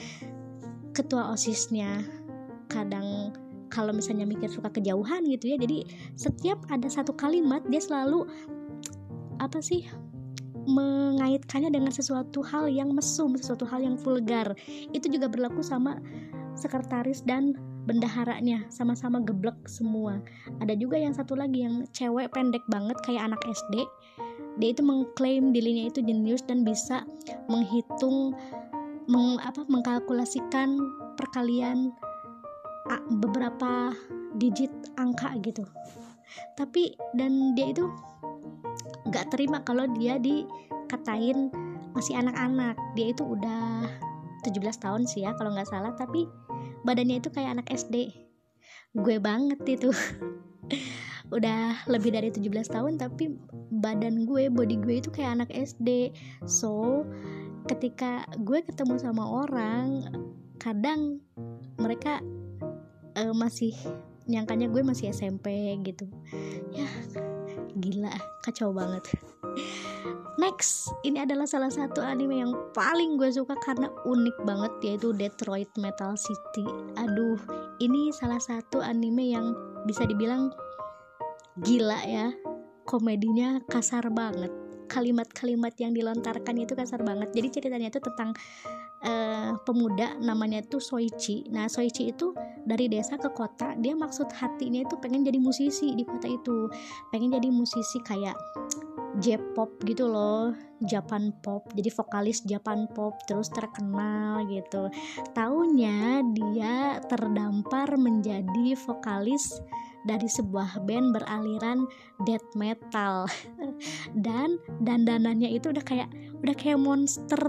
ketua 0.91 1.31
osisnya. 1.33 2.03
Kadang 2.71 3.36
kalau 3.71 3.95
misalnya 3.95 4.27
mikir 4.27 4.51
suka 4.51 4.67
kejauhan 4.67 5.24
gitu 5.31 5.55
ya 5.55 5.57
jadi 5.57 5.88
setiap 6.19 6.60
ada 6.67 6.91
satu 6.91 7.15
kalimat 7.15 7.63
dia 7.71 7.79
selalu 7.79 8.27
apa 9.39 9.63
sih 9.63 9.88
mengaitkannya 10.67 11.71
dengan 11.74 11.89
sesuatu 11.89 12.43
hal 12.45 12.67
yang 12.69 12.93
mesum 12.93 13.33
sesuatu 13.33 13.65
hal 13.65 13.81
yang 13.81 13.98
vulgar. 13.98 14.53
Itu 14.93 15.10
juga 15.10 15.25
berlaku 15.25 15.65
sama 15.65 15.98
sekretaris 16.53 17.25
dan 17.25 17.57
bendaharanya 17.89 18.69
sama-sama 18.69 19.17
geblek 19.25 19.57
semua. 19.65 20.21
Ada 20.62 20.77
juga 20.77 21.01
yang 21.01 21.17
satu 21.17 21.33
lagi 21.33 21.65
yang 21.65 21.89
cewek 21.98 22.29
pendek 22.29 22.62
banget 22.69 22.93
kayak 23.01 23.33
anak 23.33 23.41
SD 23.50 23.81
dia 24.60 24.75
itu 24.75 24.83
mengklaim 24.83 25.55
dirinya 25.55 25.88
itu 25.88 26.03
jenius 26.03 26.43
dan 26.43 26.67
bisa 26.67 27.07
menghitung 27.48 28.36
meng, 29.11 29.37
apa, 29.43 29.67
mengkalkulasikan 29.67 30.79
perkalian 31.19 31.91
beberapa 33.19 33.91
digit 34.39 34.71
angka 34.95 35.35
gitu. 35.43 35.67
Tapi 36.55 36.95
dan 37.15 37.51
dia 37.53 37.75
itu 37.75 37.91
nggak 39.11 39.35
terima 39.35 39.59
kalau 39.67 39.83
dia 39.99 40.15
dikatain 40.15 41.51
masih 41.91 42.15
anak-anak. 42.15 42.79
Dia 42.95 43.11
itu 43.11 43.23
udah 43.27 43.83
17 44.47 44.63
tahun 44.79 45.03
sih 45.05 45.27
ya 45.27 45.35
kalau 45.35 45.51
nggak 45.51 45.67
salah. 45.67 45.91
Tapi 45.99 46.25
badannya 46.87 47.19
itu 47.19 47.29
kayak 47.29 47.59
anak 47.59 47.67
SD 47.69 48.15
gue 48.95 49.17
banget 49.23 49.59
itu. 49.67 49.91
Udah 51.35 51.87
lebih 51.87 52.11
dari 52.11 52.27
17 52.27 52.51
tahun 52.67 52.99
tapi 52.99 53.31
badan 53.71 54.27
gue 54.27 54.51
body 54.51 54.83
gue 54.83 54.99
itu 54.99 55.09
kayak 55.15 55.39
anak 55.39 55.49
SD 55.55 56.11
so 56.43 57.07
ketika 57.69 58.25
gue 58.41 58.63
ketemu 58.65 58.95
sama 58.97 59.25
orang 59.25 60.07
kadang 60.61 61.21
mereka 61.81 62.21
uh, 63.17 63.33
masih 63.33 63.73
nyangkanya 64.29 64.69
gue 64.69 64.81
masih 64.85 65.09
SMP 65.09 65.75
gitu. 65.81 66.05
Ya 66.71 66.87
gila 67.75 68.13
kacau 68.43 68.75
banget. 68.75 69.07
Next 70.39 70.87
ini 71.03 71.21
adalah 71.21 71.43
salah 71.43 71.69
satu 71.69 71.99
anime 71.99 72.39
yang 72.39 72.53
paling 72.71 73.19
gue 73.19 73.29
suka 73.31 73.53
karena 73.59 73.91
unik 74.07 74.37
banget 74.47 74.73
yaitu 74.83 75.11
Detroit 75.11 75.69
Metal 75.75 76.15
City. 76.15 76.65
Aduh 76.95 77.39
ini 77.83 78.13
salah 78.15 78.39
satu 78.39 78.79
anime 78.79 79.35
yang 79.35 79.53
bisa 79.83 80.07
dibilang 80.07 80.51
gila 81.61 81.99
ya. 82.07 82.31
Komedinya 82.87 83.61
kasar 83.69 84.09
banget 84.09 84.60
kalimat-kalimat 84.91 85.71
yang 85.79 85.95
dilontarkan 85.95 86.55
itu 86.60 86.75
kasar 86.75 87.00
banget. 87.07 87.31
Jadi 87.31 87.48
ceritanya 87.48 87.88
itu 87.88 88.03
tentang 88.03 88.36
uh, 89.07 89.55
pemuda 89.63 90.19
namanya 90.19 90.60
itu 90.60 90.83
Soichi. 90.83 91.48
Nah 91.48 91.71
Soichi 91.71 92.12
itu 92.12 92.36
dari 92.67 92.91
desa 92.91 93.15
ke 93.15 93.31
kota. 93.31 93.71
Dia 93.79 93.95
maksud 93.95 94.27
hatinya 94.36 94.83
itu 94.83 95.00
pengen 95.00 95.24
jadi 95.24 95.39
musisi 95.39 95.95
di 95.95 96.03
kota 96.03 96.27
itu. 96.27 96.67
Pengen 97.15 97.31
jadi 97.31 97.48
musisi 97.48 98.03
kayak 98.03 98.36
J-pop 99.19 99.83
gitu 99.83 100.07
loh 100.07 100.55
Japan 100.88 101.36
pop. 101.43 101.67
Jadi 101.75 101.89
vokalis 101.91 102.48
Japan 102.48 102.88
pop 102.91 103.19
terus 103.27 103.51
terkenal 103.51 104.48
gitu. 104.48 104.88
Tahunya 105.36 106.25
dia 106.31 107.00
terdampar 107.05 108.00
menjadi 108.00 108.75
vokalis 108.88 109.60
dari 110.05 110.25
sebuah 110.25 110.81
band 110.86 111.13
beraliran 111.13 111.86
death 112.25 112.46
metal. 112.58 113.29
Dan 114.25 114.58
dandanannya 114.81 115.53
itu 115.53 115.70
udah 115.70 115.84
kayak 115.86 116.10
udah 116.41 116.55
kayak 116.58 116.79
monster 116.81 117.41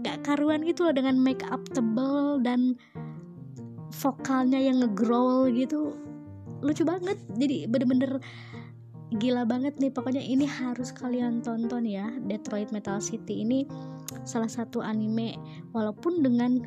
gak 0.00 0.24
karuan 0.24 0.64
gitu 0.64 0.88
loh 0.88 0.94
dengan 0.96 1.20
make 1.20 1.44
up 1.52 1.60
tebel 1.76 2.40
dan 2.40 2.80
vokalnya 3.92 4.56
yang 4.56 4.80
ngegrowl 4.80 5.52
gitu. 5.52 5.92
Lucu 6.64 6.82
banget. 6.82 7.20
Jadi 7.36 7.68
bener-bener 7.68 8.20
gila 9.20 9.44
banget 9.44 9.76
nih. 9.76 9.92
Pokoknya 9.92 10.24
ini 10.24 10.48
harus 10.48 10.92
kalian 10.96 11.44
tonton 11.44 11.84
ya. 11.84 12.08
Detroit 12.24 12.72
Metal 12.72 13.00
City 13.04 13.44
ini 13.44 13.68
salah 14.24 14.48
satu 14.48 14.80
anime. 14.80 15.36
Walaupun 15.76 16.24
dengan 16.24 16.60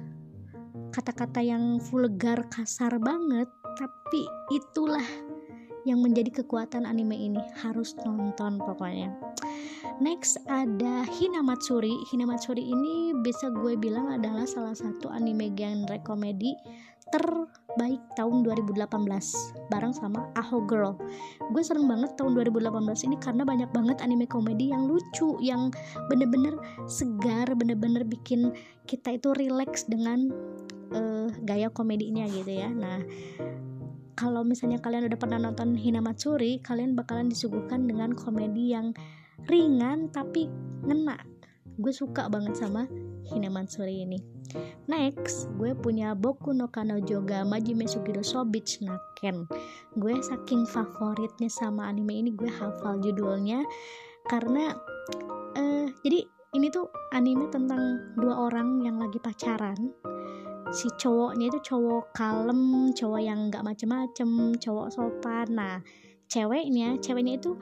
kata-kata 0.91 1.39
yang 1.39 1.79
vulgar 1.79 2.47
kasar 2.51 2.99
banget 2.99 3.47
tapi 3.79 4.27
itulah 4.51 5.05
yang 5.85 5.99
menjadi 6.01 6.43
kekuatan 6.43 6.85
anime 6.85 7.17
ini 7.17 7.41
harus 7.61 7.97
nonton 8.05 8.61
pokoknya. 8.61 9.13
Next 10.01 10.41
ada 10.49 11.05
Hinamatsuri. 11.05 11.93
Hinamatsuri 12.09 12.61
ini 12.61 13.13
bisa 13.21 13.49
gue 13.53 13.77
bilang 13.77 14.09
adalah 14.09 14.45
salah 14.49 14.73
satu 14.73 15.09
anime 15.13 15.53
genre 15.53 15.97
komedi 16.01 16.53
terbaik 17.11 17.99
tahun 18.15 18.47
2018 18.47 18.87
bareng 19.67 19.93
sama 19.93 20.31
Aho 20.39 20.63
Girl. 20.63 20.95
Gue 21.51 21.61
seneng 21.61 21.91
banget 21.91 22.15
tahun 22.15 22.39
2018 22.39 23.07
ini 23.11 23.15
karena 23.19 23.43
banyak 23.43 23.69
banget 23.75 23.99
anime 23.99 24.25
komedi 24.25 24.71
yang 24.71 24.87
lucu 24.87 25.35
yang 25.43 25.69
bener-bener 26.07 26.55
segar 26.87 27.51
bener-bener 27.53 28.07
bikin 28.07 28.55
kita 28.87 29.19
itu 29.19 29.35
relax 29.35 29.85
dengan 29.91 30.31
uh, 30.95 31.27
gaya 31.43 31.67
komedinya 31.67 32.23
gitu 32.31 32.51
ya. 32.63 32.71
Nah 32.71 33.03
kalau 34.15 34.45
misalnya 34.45 34.79
kalian 34.79 35.07
udah 35.07 35.19
pernah 35.19 35.39
nonton 35.39 35.73
Hinamatsuri 35.75 36.59
kalian 36.61 36.93
bakalan 36.93 37.31
disuguhkan 37.31 37.87
dengan 37.87 38.13
komedi 38.15 38.75
yang 38.75 38.93
ringan 39.49 40.11
tapi 40.13 40.47
ngena. 40.85 41.17
Gue 41.81 41.93
suka 41.95 42.29
banget 42.29 42.59
sama 42.59 42.85
Hinamatsuri 43.31 44.05
ini. 44.05 44.19
Next 44.91 45.47
gue 45.55 45.71
punya 45.71 46.11
Boku 46.13 46.51
no 46.51 46.67
Kano 46.67 46.99
Joga 46.99 47.47
Majime 47.47 47.87
Sugiro 47.87 48.21
Sobich 48.21 48.83
Naken. 48.83 49.47
Gue 49.95 50.19
saking 50.19 50.67
favoritnya 50.67 51.47
sama 51.47 51.87
anime 51.87 52.21
ini 52.21 52.31
gue 52.35 52.51
hafal 52.51 52.99
judulnya 52.99 53.63
karena 54.27 54.75
uh, 55.57 55.87
jadi 56.03 56.27
ini 56.51 56.67
tuh 56.67 56.91
anime 57.15 57.47
tentang 57.47 58.13
dua 58.19 58.51
orang 58.51 58.83
yang 58.83 58.99
lagi 58.99 59.17
pacaran 59.23 59.95
si 60.71 60.87
cowoknya 60.95 61.51
itu 61.51 61.59
cowok 61.75 62.15
kalem 62.15 62.91
cowok 62.95 63.21
yang 63.21 63.51
nggak 63.51 63.63
macem-macem 63.63 64.55
cowok 64.55 64.87
sopan. 64.91 65.47
Nah 65.51 65.75
ceweknya 66.31 66.95
ceweknya 67.03 67.37
itu 67.37 67.59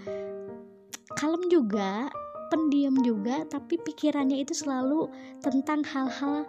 kalem 1.18 1.42
juga 1.50 2.14
pendiam 2.54 2.94
juga 3.02 3.46
tapi 3.50 3.82
pikirannya 3.82 4.42
itu 4.42 4.54
selalu 4.54 5.10
tentang 5.42 5.82
hal-hal 5.86 6.46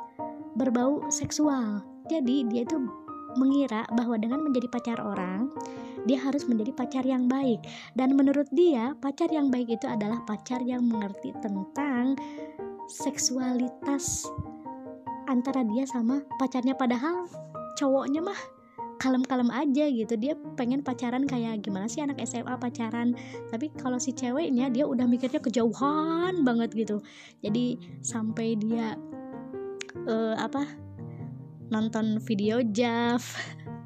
berbau 0.56 1.04
seksual. 1.08 1.80
Jadi 2.12 2.44
dia 2.48 2.68
itu 2.68 2.76
mengira 3.38 3.86
bahwa 3.94 4.18
dengan 4.18 4.42
menjadi 4.42 4.68
pacar 4.68 4.98
orang 5.00 5.48
dia 6.08 6.16
harus 6.20 6.48
menjadi 6.48 6.72
pacar 6.72 7.04
yang 7.04 7.28
baik. 7.28 7.60
Dan 7.92 8.16
menurut 8.16 8.48
dia 8.52 8.96
pacar 9.00 9.28
yang 9.28 9.52
baik 9.52 9.80
itu 9.80 9.84
adalah 9.88 10.20
pacar 10.24 10.64
yang 10.64 10.84
mengerti 10.84 11.32
tentang 11.40 12.16
seksualitas 12.88 14.26
antara 15.30 15.62
dia 15.62 15.86
sama 15.86 16.26
pacarnya. 16.42 16.74
Padahal 16.74 17.30
cowoknya 17.78 18.26
mah 18.26 18.40
kalem-kalem 18.98 19.48
aja 19.54 19.86
gitu. 19.88 20.18
Dia 20.18 20.34
pengen 20.58 20.82
pacaran 20.82 21.24
kayak 21.24 21.62
gimana 21.62 21.86
sih 21.86 22.02
anak 22.02 22.18
SMA 22.26 22.58
pacaran. 22.58 23.14
Tapi 23.48 23.70
kalau 23.78 23.96
si 24.02 24.10
ceweknya 24.10 24.68
dia 24.68 24.84
udah 24.84 25.06
mikirnya 25.06 25.38
kejauhan 25.38 26.42
banget 26.42 26.74
gitu. 26.74 26.98
Jadi 27.40 27.78
sampai 28.02 28.58
dia 28.58 28.98
uh, 30.10 30.36
apa 30.36 30.66
nonton 31.70 32.18
video 32.18 32.60
Jav 32.66 33.22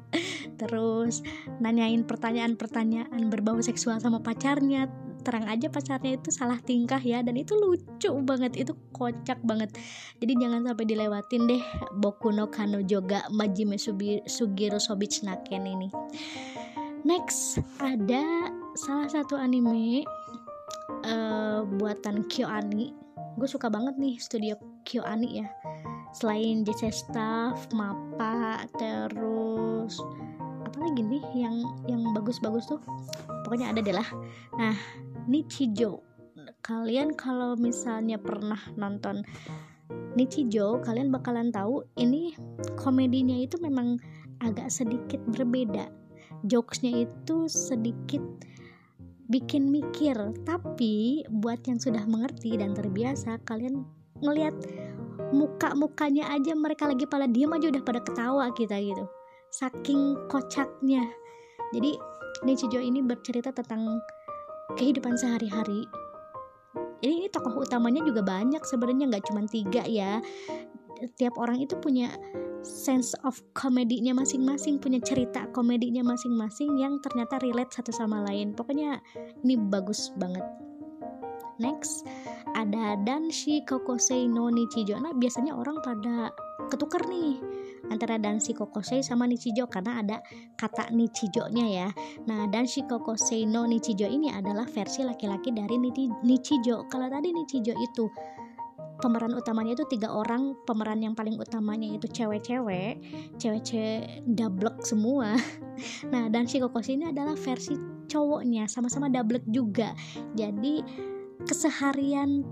terus 0.59 1.21
nanyain 1.61 2.01
pertanyaan-pertanyaan 2.07 3.29
berbau 3.29 3.61
seksual 3.61 4.01
sama 4.01 4.19
pacarnya 4.23 4.89
terang 5.25 5.49
aja 5.49 5.65
pacarnya 5.73 6.21
itu 6.21 6.29
salah 6.29 6.61
tingkah 6.61 7.01
ya 7.01 7.25
dan 7.25 7.33
itu 7.33 7.57
lucu 7.57 8.13
banget 8.21 8.53
itu 8.61 8.77
kocak 8.93 9.41
banget. 9.41 9.73
Jadi 10.21 10.37
jangan 10.37 10.61
sampai 10.69 10.85
dilewatin 10.85 11.49
deh 11.49 11.63
Boku 11.97 12.29
no 12.29 12.45
Kano 12.45 12.85
Joga 12.85 13.25
Majime 13.33 13.81
Sugiro 14.29 14.77
Sobich 14.77 15.25
Naken 15.25 15.65
ini. 15.65 15.89
Next 17.01 17.57
ada 17.81 18.53
salah 18.77 19.09
satu 19.09 19.33
anime 19.33 20.05
uh, 21.09 21.65
buatan 21.65 22.29
KyoAni. 22.29 22.93
Gue 23.35 23.49
suka 23.49 23.67
banget 23.67 23.97
nih 23.97 24.21
studio 24.21 24.53
KyoAni 24.85 25.41
ya. 25.41 25.47
Selain 26.15 26.63
JC 26.63 26.95
Staff, 26.95 27.67
Mappa, 27.75 28.63
terus 28.79 29.99
apa 30.63 30.77
lagi 30.79 31.03
nih 31.03 31.23
yang 31.35 31.55
yang 31.91 32.01
bagus-bagus 32.15 32.71
tuh? 32.71 32.79
Pokoknya 33.43 33.75
ada 33.75 33.83
deh 33.83 33.91
lah. 33.91 34.07
Nah 34.55 34.75
Nichijo 35.25 36.05
kalian 36.65 37.13
kalau 37.13 37.53
misalnya 37.57 38.17
pernah 38.17 38.59
nonton 38.77 39.25
Nichijo 40.17 40.81
kalian 40.81 41.13
bakalan 41.13 41.53
tahu 41.53 41.85
ini 41.97 42.33
komedinya 42.73 43.37
itu 43.37 43.61
memang 43.61 44.01
agak 44.41 44.73
sedikit 44.73 45.21
berbeda. 45.29 45.91
Jokesnya 46.49 47.05
itu 47.05 47.45
sedikit 47.45 48.21
bikin 49.29 49.69
mikir 49.69 50.17
tapi 50.45 51.25
buat 51.29 51.61
yang 51.65 51.77
sudah 51.77 52.05
mengerti 52.09 52.57
dan 52.57 52.73
terbiasa 52.73 53.41
kalian 53.45 53.85
ngelihat 54.21 54.53
muka-mukanya 55.33 56.29
aja 56.33 56.53
mereka 56.53 56.89
lagi 56.89 57.05
pada 57.05 57.25
diem 57.29 57.53
aja 57.53 57.69
udah 57.69 57.83
pada 57.85 58.01
ketawa 58.01 58.45
kita 58.57 58.77
gitu. 58.81 59.05
Saking 59.53 60.29
kocaknya. 60.29 61.05
Jadi 61.73 61.97
Nichijo 62.43 62.81
ini 62.81 62.99
bercerita 63.05 63.53
tentang 63.53 64.01
kehidupan 64.75 65.15
sehari-hari. 65.17 65.87
Ini, 67.03 67.25
ini 67.25 67.27
tokoh 67.31 67.63
utamanya 67.63 68.01
juga 68.03 68.23
banyak 68.23 68.63
sebenarnya 68.63 69.11
nggak 69.11 69.25
cuma 69.27 69.43
tiga 69.47 69.83
ya. 69.87 70.23
Tiap 71.19 71.35
orang 71.35 71.59
itu 71.59 71.75
punya 71.79 72.11
sense 72.65 73.13
of 73.21 73.37
komedinya 73.53 74.17
masing-masing 74.17 74.81
punya 74.81 74.97
cerita 74.97 75.45
komedinya 75.53 76.01
masing-masing 76.01 76.81
yang 76.81 76.97
ternyata 77.03 77.37
relate 77.43 77.71
satu 77.71 77.93
sama 77.93 78.25
lain. 78.25 78.57
Pokoknya 78.57 78.99
ini 79.45 79.55
bagus 79.59 80.09
banget. 80.17 80.43
Next 81.61 82.03
ada 82.57 82.99
Danshi 82.99 83.63
Kokosei 83.63 84.27
no 84.27 84.51
Nichijo. 84.51 84.99
Nah 84.99 85.15
biasanya 85.15 85.55
orang 85.55 85.79
pada 85.79 86.33
ketukar 86.67 87.05
nih 87.07 87.39
antara 87.89 88.17
Danshi 88.17 88.55
Kokosei 88.55 89.01
sama 89.05 89.25
Nichijo 89.29 89.69
karena 89.69 90.01
ada 90.01 90.17
kata 90.57 90.89
Nichijo-nya 90.93 91.65
ya. 91.67 91.87
Nah, 92.25 92.49
Danshi 92.49 92.85
Kokosei 92.85 93.45
no 93.45 93.65
Nichijo 93.67 94.05
ini 94.07 94.31
adalah 94.31 94.65
versi 94.69 95.05
laki-laki 95.05 95.51
dari 95.51 95.77
Nichijo. 96.23 96.87
Kalau 96.87 97.07
tadi 97.09 97.33
Nichijo 97.33 97.73
itu 97.75 98.05
pemeran 98.99 99.35
utamanya 99.35 99.75
itu 99.75 99.85
tiga 99.91 100.11
orang 100.11 100.55
pemeran 100.63 101.03
yang 101.03 101.13
paling 101.13 101.35
utamanya 101.35 101.87
itu 101.91 102.07
cewek-cewek 102.07 103.03
cewek-cewek 103.35 104.23
double 104.23 104.71
semua 104.87 105.35
nah 106.11 106.31
dan 106.31 106.47
Shikokoshi 106.47 106.95
ini 106.95 107.11
adalah 107.11 107.35
versi 107.35 107.75
cowoknya 108.07 108.71
sama-sama 108.71 109.11
double 109.11 109.43
juga 109.51 109.91
jadi 110.31 110.79
keseharian 111.43 112.47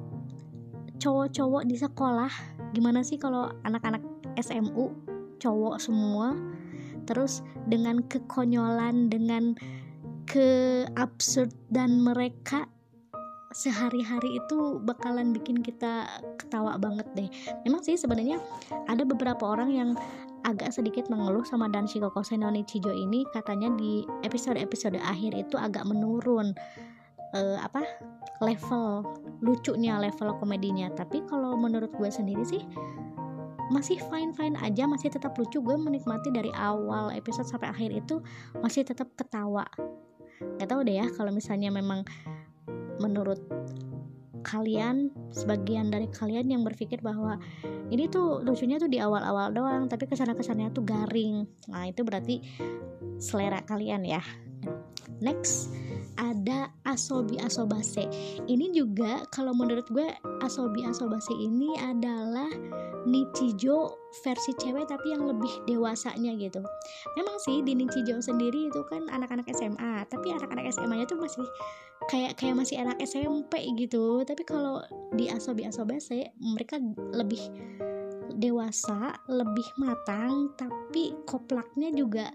cowok-cowok 0.99 1.63
di 1.67 1.75
sekolah 1.79 2.31
gimana 2.75 3.01
sih 3.03 3.15
kalau 3.15 3.47
anak-anak 3.63 4.03
SMU 4.39 5.12
cowok 5.39 5.81
semua. 5.81 6.35
Terus 7.03 7.43
dengan 7.67 8.03
kekonyolan 8.07 9.11
dengan 9.11 9.55
keabsurd 10.27 11.51
dan 11.67 11.99
mereka 11.99 12.67
sehari-hari 13.53 14.41
itu 14.41 14.81
bakalan 14.81 15.29
bikin 15.29 15.61
kita 15.61 16.09
ketawa 16.41 16.75
banget 16.75 17.05
deh. 17.13 17.29
Memang 17.63 17.85
sih 17.85 17.95
sebenarnya 17.95 18.41
ada 18.89 19.05
beberapa 19.05 19.45
orang 19.45 19.69
yang 19.69 19.89
agak 20.43 20.73
sedikit 20.75 21.07
mengeluh 21.07 21.45
sama 21.47 21.69
dan 21.69 21.85
Shikoko 21.85 22.25
Senoni 22.25 22.65
Chijo 22.65 22.91
ini. 22.91 23.23
Katanya 23.31 23.71
di 23.77 24.03
episode-episode 24.25 24.97
akhir 24.99 25.37
itu 25.37 25.55
agak 25.55 25.85
menurun 25.85 26.51
uh, 27.37 27.57
apa 27.61 27.85
level 28.41 29.05
lucunya 29.45 30.01
level 30.01 30.33
komedinya. 30.41 30.89
Tapi 30.91 31.21
kalau 31.29 31.53
menurut 31.55 31.93
gue 31.93 32.09
sendiri 32.09 32.43
sih 32.43 32.65
masih 33.71 33.99
fine 34.11 34.35
fine 34.35 34.57
aja 34.59 34.83
masih 34.89 35.13
tetap 35.13 35.37
lucu. 35.39 35.63
Gue 35.63 35.77
menikmati 35.79 36.33
dari 36.33 36.51
awal 36.55 37.13
episode 37.15 37.47
sampai 37.47 37.71
akhir 37.71 37.91
itu 37.93 38.19
masih 38.59 38.83
tetap 38.83 39.11
ketawa. 39.15 39.67
Nggak 40.59 40.67
tahu 40.67 40.81
deh 40.83 40.95
ya 40.99 41.07
kalau 41.13 41.31
misalnya 41.31 41.71
memang 41.71 42.03
menurut 42.99 43.39
kalian 44.43 45.07
sebagian 45.31 45.87
dari 45.87 46.11
kalian 46.11 46.51
yang 46.51 46.61
berpikir 46.67 46.99
bahwa 46.99 47.39
ini 47.89 48.11
tuh 48.11 48.43
lucunya 48.43 48.75
tuh 48.75 48.91
di 48.91 48.99
awal-awal 48.99 49.55
doang 49.55 49.87
tapi 49.87 50.05
ke 50.05 50.19
sana 50.19 50.35
kesannya 50.35 50.69
tuh 50.75 50.83
garing. 50.83 51.47
Nah 51.71 51.87
itu 51.87 52.03
berarti 52.03 52.43
selera 53.17 53.63
kalian 53.63 54.03
ya. 54.03 54.19
Next 55.23 55.71
ada 56.19 56.69
asobi 56.83 57.39
asobase. 57.39 58.05
Ini 58.45 58.75
juga 58.75 59.23
kalau 59.31 59.55
menurut 59.55 59.87
gue 59.89 60.11
asobi 60.43 60.85
asobase 60.85 61.33
ini 61.33 61.73
adalah 61.79 62.51
Nichijo 63.03 63.99
versi 64.23 64.51
cewek 64.55 64.87
tapi 64.87 65.11
yang 65.11 65.27
lebih 65.27 65.51
dewasanya 65.67 66.35
gitu 66.39 66.63
memang 67.19 67.35
sih 67.43 67.59
di 67.65 67.75
Nichijo 67.75 68.23
sendiri 68.23 68.71
itu 68.71 68.81
kan 68.87 69.07
anak-anak 69.11 69.47
SMA 69.51 70.07
tapi 70.07 70.31
anak-anak 70.31 70.71
SMA 70.71 70.95
nya 71.01 71.05
tuh 71.09 71.19
masih 71.19 71.43
kayak 72.07 72.35
kayak 72.39 72.55
masih 72.55 72.79
anak 72.79 72.99
SMP 73.03 73.63
gitu 73.75 74.23
tapi 74.23 74.43
kalau 74.47 74.83
di 75.15 75.27
asobi 75.27 75.67
asobase 75.67 76.31
mereka 76.39 76.79
lebih 77.15 77.41
dewasa, 78.33 79.13
lebih 79.29 79.67
matang, 79.77 80.51
tapi 80.57 81.13
koplaknya 81.29 81.93
juga 81.93 82.27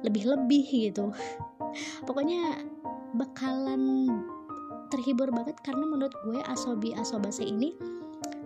lebih-lebih 0.00 0.90
gitu. 0.90 1.12
Pokoknya 2.08 2.64
bakalan 3.14 4.08
terhibur 4.92 5.28
banget 5.32 5.56
karena 5.64 5.84
menurut 5.88 6.12
gue 6.24 6.40
Asobi 6.44 6.92
Asobase 6.92 7.44
ini 7.44 7.72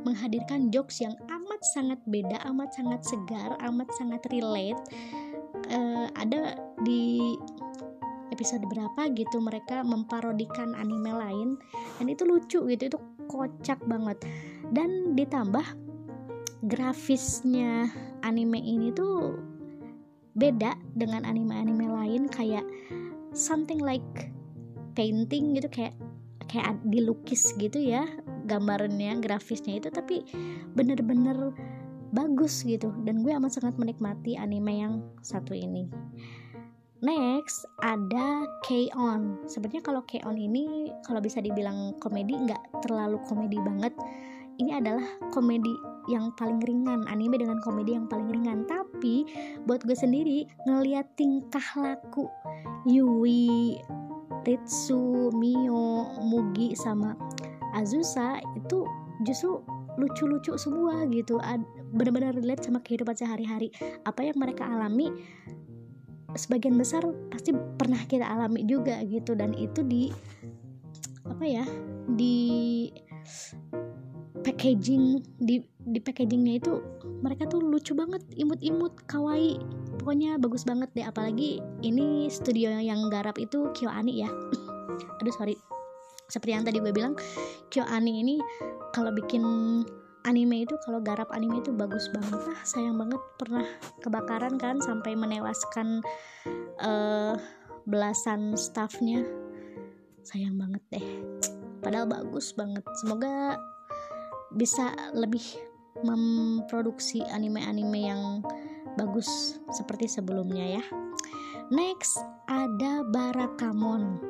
menghadirkan 0.06 0.70
jokes 0.70 1.02
yang 1.02 1.14
amat 1.56 1.72
sangat 1.72 2.00
beda, 2.04 2.36
amat 2.52 2.68
sangat 2.76 3.00
segar, 3.00 3.56
amat 3.64 3.88
sangat 3.96 4.20
relate. 4.28 4.76
Uh, 5.72 6.04
ada 6.12 6.52
di 6.84 7.32
episode 8.28 8.60
berapa 8.68 9.08
gitu 9.16 9.40
mereka 9.40 9.80
memparodikan 9.80 10.76
anime 10.76 11.16
lain 11.16 11.48
dan 11.96 12.12
itu 12.12 12.28
lucu 12.28 12.60
gitu 12.68 12.92
itu 12.92 12.98
kocak 13.24 13.80
banget 13.88 14.20
dan 14.68 15.16
ditambah 15.16 15.64
grafisnya 16.68 17.88
anime 18.20 18.60
ini 18.60 18.92
tuh 18.92 19.40
beda 20.36 20.76
dengan 20.92 21.24
anime-anime 21.24 21.88
lain 21.88 22.28
kayak 22.28 22.68
something 23.32 23.80
like 23.80 24.28
painting 24.92 25.56
gitu 25.56 25.72
kayak 25.72 25.96
kayak 26.52 26.76
dilukis 26.84 27.56
gitu 27.56 27.80
ya 27.80 28.04
gambarnya 28.46 29.18
grafisnya 29.18 29.82
itu 29.82 29.90
tapi 29.90 30.22
bener-bener 30.72 31.52
bagus 32.14 32.62
gitu. 32.62 32.94
Dan 33.02 33.20
gue 33.26 33.34
amat 33.34 33.58
sangat 33.58 33.76
menikmati 33.76 34.38
anime 34.38 34.72
yang 34.72 34.94
satu 35.20 35.52
ini. 35.52 35.90
Next 37.04 37.68
ada 37.84 38.48
K-On. 38.64 39.44
Sebenarnya 39.44 39.84
kalau 39.84 40.00
K-On 40.08 40.38
ini 40.40 40.88
kalau 41.04 41.20
bisa 41.20 41.44
dibilang 41.44 41.92
komedi 42.00 42.32
nggak 42.34 42.80
terlalu 42.86 43.20
komedi 43.28 43.60
banget. 43.60 43.92
Ini 44.56 44.80
adalah 44.80 45.04
komedi 45.28 45.76
yang 46.08 46.32
paling 46.40 46.56
ringan 46.64 47.04
anime 47.12 47.36
dengan 47.36 47.60
komedi 47.60 47.92
yang 47.92 48.08
paling 48.08 48.32
ringan. 48.32 48.64
Tapi 48.64 49.28
buat 49.68 49.84
gue 49.84 49.92
sendiri 49.92 50.48
ngeliat 50.64 51.12
tingkah 51.20 51.66
laku 51.76 52.24
Yui 52.88 53.76
Ritsu, 54.46 55.34
Mio, 55.34 56.06
Mugi 56.22 56.72
sama 56.78 57.12
Azusa 57.76 58.40
itu 58.56 58.88
justru 59.24 59.60
lucu-lucu 60.00 60.56
semua 60.56 61.04
gitu. 61.08 61.40
Benar-benar 61.92 62.36
relate 62.36 62.64
sama 62.64 62.80
kehidupan 62.80 63.16
sehari-hari. 63.16 63.72
Apa 64.04 64.24
yang 64.24 64.36
mereka 64.40 64.64
alami 64.64 65.12
sebagian 66.36 66.76
besar 66.76 67.00
pasti 67.32 67.56
pernah 67.80 68.00
kita 68.04 68.24
alami 68.24 68.64
juga 68.64 69.00
gitu. 69.04 69.36
Dan 69.36 69.56
itu 69.56 69.84
di 69.84 70.12
apa 71.26 71.44
ya 71.44 71.64
di 72.16 72.88
packaging 74.40 75.26
di 75.42 75.58
di 75.86 75.98
packagingnya 75.98 76.54
itu 76.62 76.78
mereka 77.24 77.50
tuh 77.50 77.60
lucu 77.60 77.96
banget 77.96 78.24
imut-imut 78.36 79.04
kawaii. 79.08 79.60
Pokoknya 80.00 80.36
bagus 80.36 80.64
banget 80.68 80.92
deh. 80.92 81.06
Apalagi 81.08 81.60
ini 81.80 82.28
studio 82.28 82.72
yang 82.72 83.08
garap 83.08 83.40
itu 83.40 83.72
KyoAni 83.72 84.24
ya. 84.24 84.30
Aduh 85.20 85.34
sorry 85.34 85.75
seperti 86.26 86.52
yang 86.54 86.64
tadi 86.66 86.78
gue 86.82 86.90
bilang 86.90 87.14
KyoAni 87.70 88.12
ini 88.22 88.36
kalau 88.90 89.14
bikin 89.14 89.42
anime 90.26 90.66
itu 90.66 90.74
kalau 90.82 90.98
garap 90.98 91.30
anime 91.30 91.62
itu 91.62 91.70
bagus 91.70 92.10
banget. 92.10 92.40
Ah 92.50 92.60
sayang 92.66 92.98
banget 92.98 93.22
pernah 93.38 93.66
kebakaran 94.02 94.58
kan 94.58 94.82
sampai 94.82 95.14
menewaskan 95.14 96.02
uh, 96.82 97.38
belasan 97.86 98.58
staffnya. 98.58 99.22
Sayang 100.26 100.58
banget 100.58 100.82
deh. 100.90 101.06
Padahal 101.78 102.10
bagus 102.10 102.50
banget. 102.58 102.82
Semoga 102.98 103.54
bisa 104.50 104.90
lebih 105.14 105.44
memproduksi 106.02 107.22
anime-anime 107.22 108.00
yang 108.02 108.22
bagus 108.98 109.60
seperti 109.72 110.08
sebelumnya 110.08 110.80
ya 110.80 110.84
next 111.72 112.20
ada 112.46 113.02
Barakamon. 113.10 114.20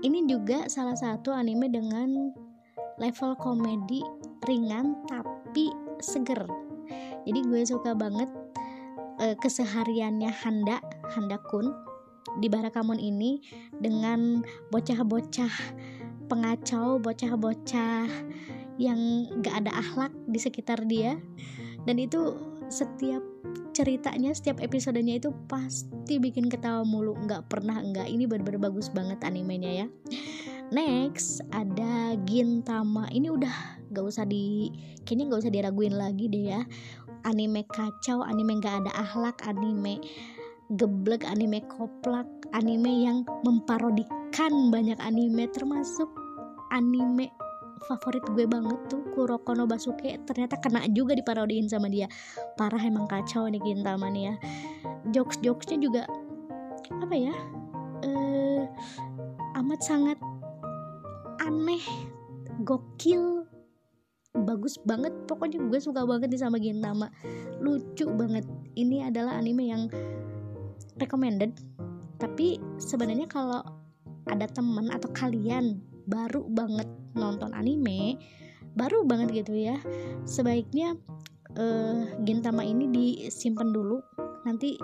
Ini 0.00 0.26
juga 0.26 0.66
salah 0.66 0.96
satu 0.96 1.30
anime 1.30 1.70
dengan 1.70 2.34
level 2.98 3.36
komedi 3.38 4.02
ringan 4.48 4.96
tapi 5.06 5.70
seger. 6.00 6.48
Jadi 7.28 7.40
gue 7.46 7.62
suka 7.68 7.92
banget 7.94 8.28
uh, 9.20 9.36
kesehariannya 9.38 10.32
Handa 10.32 10.80
Handa 11.12 11.38
Kun 11.52 11.68
di 12.40 12.46
Barakamon 12.48 12.98
ini 12.98 13.42
dengan 13.76 14.40
bocah-bocah 14.70 15.52
pengacau 16.30 17.02
bocah-bocah 17.02 18.06
yang 18.80 19.28
gak 19.44 19.66
ada 19.66 19.72
akhlak 19.76 20.14
di 20.30 20.38
sekitar 20.40 20.86
dia. 20.88 21.18
Dan 21.84 22.00
itu 22.00 22.49
setiap 22.70 23.20
ceritanya 23.74 24.30
setiap 24.32 24.62
episodenya 24.62 25.18
itu 25.18 25.34
pasti 25.50 26.16
bikin 26.22 26.46
ketawa 26.46 26.86
mulu. 26.86 27.18
Nggak 27.18 27.50
pernah 27.50 27.82
enggak 27.82 28.06
ini 28.06 28.24
bener-bener 28.24 28.70
bagus 28.70 28.88
banget 28.90 29.20
animenya 29.26 29.84
ya. 29.84 29.86
Next 30.70 31.42
ada 31.50 32.14
Gintama. 32.22 33.10
Ini 33.10 33.26
udah 33.34 33.82
gak 33.90 34.06
usah 34.06 34.22
di 34.22 34.70
kayaknya 35.02 35.34
gak 35.34 35.40
usah 35.42 35.52
diraguin 35.52 35.98
lagi 35.98 36.30
deh 36.30 36.54
ya. 36.54 36.62
Anime 37.26 37.66
kacau 37.66 38.22
anime 38.22 38.62
gak 38.62 38.86
ada 38.86 38.92
akhlak 38.94 39.42
anime 39.44 39.98
geblek 40.78 41.26
anime 41.26 41.66
koplak 41.66 42.26
anime 42.54 43.02
yang 43.02 43.26
memparodikan 43.42 44.70
banyak 44.70 44.94
anime 45.02 45.50
termasuk 45.50 46.06
anime 46.70 47.34
favorit 47.84 48.24
gue 48.36 48.44
banget 48.44 48.78
tuh 48.88 49.02
Kuroko 49.12 49.56
no 49.56 49.64
Basuke. 49.64 50.20
Ternyata 50.24 50.60
kena 50.60 50.84
juga 50.92 51.16
diparodiin 51.16 51.66
sama 51.68 51.88
dia. 51.88 52.06
Parah 52.54 52.80
emang 52.80 53.08
kacau 53.08 53.48
nih 53.48 53.60
Gintama 53.60 54.08
nih 54.12 54.32
ya. 54.32 54.34
Jokes-jokesnya 55.10 55.78
juga 55.80 56.02
apa 56.90 57.14
ya 57.14 57.34
eh 58.02 58.66
amat 59.56 59.80
sangat 59.80 60.18
aneh 61.40 61.82
gokil 62.62 63.48
bagus 64.36 64.76
banget. 64.84 65.12
Pokoknya 65.24 65.58
gue 65.64 65.80
suka 65.80 66.04
banget 66.04 66.30
nih 66.30 66.40
sama 66.40 66.56
Gintama 66.60 67.08
lucu 67.58 68.06
banget. 68.12 68.44
Ini 68.76 69.08
adalah 69.08 69.40
anime 69.40 69.64
yang 69.66 69.82
recommended. 71.00 71.56
Tapi 72.20 72.60
sebenarnya 72.76 73.24
kalau 73.24 73.64
ada 74.28 74.44
temen 74.46 74.92
atau 74.92 75.08
kalian 75.16 75.80
baru 76.04 76.44
banget 76.46 76.99
nonton 77.14 77.50
anime 77.54 78.18
baru 78.74 79.02
banget 79.02 79.44
gitu 79.44 79.54
ya. 79.56 79.76
Sebaiknya 80.26 80.94
uh, 81.58 82.06
Gintama 82.22 82.62
ini 82.62 82.86
disimpan 82.90 83.74
dulu 83.74 83.98
nanti 84.46 84.78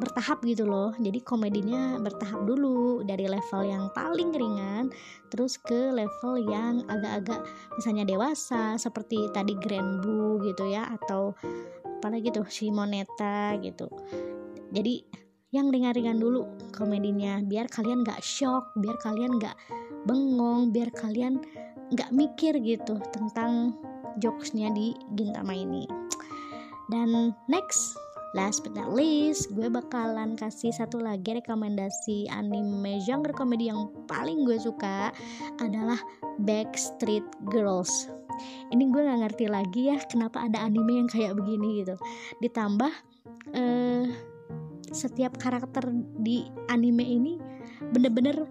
bertahap 0.00 0.42
gitu 0.42 0.66
loh. 0.66 0.90
Jadi 0.98 1.22
komedinya 1.22 2.00
bertahap 2.02 2.42
dulu 2.44 3.06
dari 3.06 3.30
level 3.30 3.62
yang 3.62 3.88
paling 3.94 4.34
ringan 4.34 4.90
terus 5.30 5.56
ke 5.60 5.94
level 5.94 6.34
yang 6.50 6.82
agak-agak 6.90 7.46
misalnya 7.78 8.04
dewasa 8.04 8.74
seperti 8.80 9.30
tadi 9.30 9.54
Grand 9.58 10.02
Blue 10.02 10.42
gitu 10.42 10.66
ya 10.68 10.88
atau 10.90 11.32
apalagi 12.00 12.34
tuh 12.34 12.44
Shimoneta 12.44 13.56
gitu. 13.62 13.88
Jadi 14.74 15.24
yang 15.54 15.70
ringan-ringan 15.70 16.18
dulu 16.18 16.50
komedinya 16.74 17.38
biar 17.46 17.70
kalian 17.70 18.02
gak 18.02 18.18
shock 18.26 18.74
biar 18.74 18.98
kalian 18.98 19.38
gak 19.38 19.54
bengong 20.04 20.70
biar 20.72 20.92
kalian 20.92 21.40
gak 21.92 22.10
mikir 22.12 22.56
gitu 22.60 22.96
tentang 23.12 23.76
jokesnya 24.20 24.70
di 24.72 24.94
Gintama 25.16 25.52
ini. 25.52 25.84
Dan 26.92 27.32
next 27.48 27.96
last 28.34 28.66
but 28.66 28.74
not 28.74 28.90
least 28.90 29.54
gue 29.54 29.70
bakalan 29.70 30.34
kasih 30.34 30.74
satu 30.74 30.98
lagi 30.98 31.38
rekomendasi 31.38 32.26
anime 32.34 32.98
genre 33.06 33.30
komedi 33.30 33.70
yang 33.70 33.88
paling 34.10 34.42
gue 34.42 34.58
suka 34.58 35.14
adalah 35.62 35.98
Backstreet 36.42 37.24
Girls. 37.46 38.10
Ini 38.74 38.90
gue 38.90 39.02
gak 39.06 39.20
ngerti 39.22 39.46
lagi 39.46 39.94
ya 39.94 40.02
kenapa 40.10 40.42
ada 40.42 40.66
anime 40.66 41.06
yang 41.06 41.08
kayak 41.08 41.38
begini 41.38 41.86
gitu. 41.86 41.94
Ditambah 42.42 42.92
uh, 43.54 44.04
setiap 44.90 45.38
karakter 45.38 45.86
di 46.18 46.46
anime 46.70 47.06
ini 47.06 47.32
bener-bener 47.94 48.46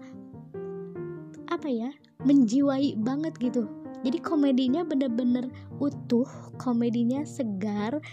apa 1.64 1.72
ya 1.72 1.96
menjiwai 2.28 2.92
banget 3.00 3.40
gitu. 3.40 3.64
Jadi 4.04 4.20
komedinya 4.20 4.84
bener-bener 4.84 5.48
utuh 5.80 6.28
komedinya 6.60 7.24
segar 7.24 8.04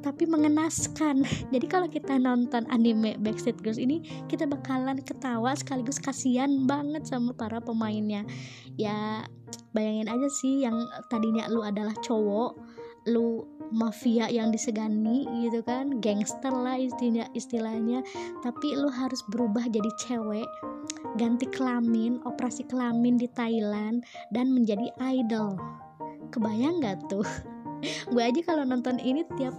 tapi 0.00 0.24
mengenaskan. 0.24 1.20
Jadi 1.52 1.66
kalau 1.68 1.92
kita 1.92 2.16
nonton 2.16 2.64
anime 2.72 3.20
Backstreet 3.20 3.60
Girls 3.60 3.76
ini 3.76 4.00
kita 4.32 4.48
bakalan 4.48 4.96
ketawa 5.04 5.52
sekaligus 5.52 6.00
kasihan 6.00 6.64
banget 6.64 7.04
sama 7.04 7.36
para 7.36 7.60
pemainnya. 7.60 8.24
Ya 8.80 9.28
bayangin 9.76 10.08
aja 10.08 10.28
sih 10.40 10.64
yang 10.64 10.80
tadinya 11.12 11.52
lu 11.52 11.60
adalah 11.60 11.92
cowok 12.00 12.56
lu 13.12 13.44
mafia 13.70 14.26
yang 14.30 14.50
disegani 14.50 15.26
gitu 15.46 15.62
kan 15.62 16.02
gangster 16.02 16.50
lah 16.50 16.78
istilah 16.78 17.26
istilahnya. 17.34 18.02
Tapi 18.42 18.76
lu 18.76 18.90
harus 18.90 19.22
berubah 19.30 19.66
jadi 19.70 19.90
cewek 20.06 20.48
ganti 21.18 21.46
kelamin 21.50 22.22
operasi 22.22 22.66
kelamin 22.70 23.18
di 23.18 23.26
Thailand 23.34 24.06
dan 24.30 24.52
menjadi 24.54 24.90
idol. 25.00 25.58
Kebayang 26.30 26.82
gak 26.82 27.10
tuh? 27.10 27.26
Gue 28.12 28.22
aja 28.22 28.40
kalau 28.44 28.62
nonton 28.68 29.00
ini 29.00 29.24
tiap 29.40 29.56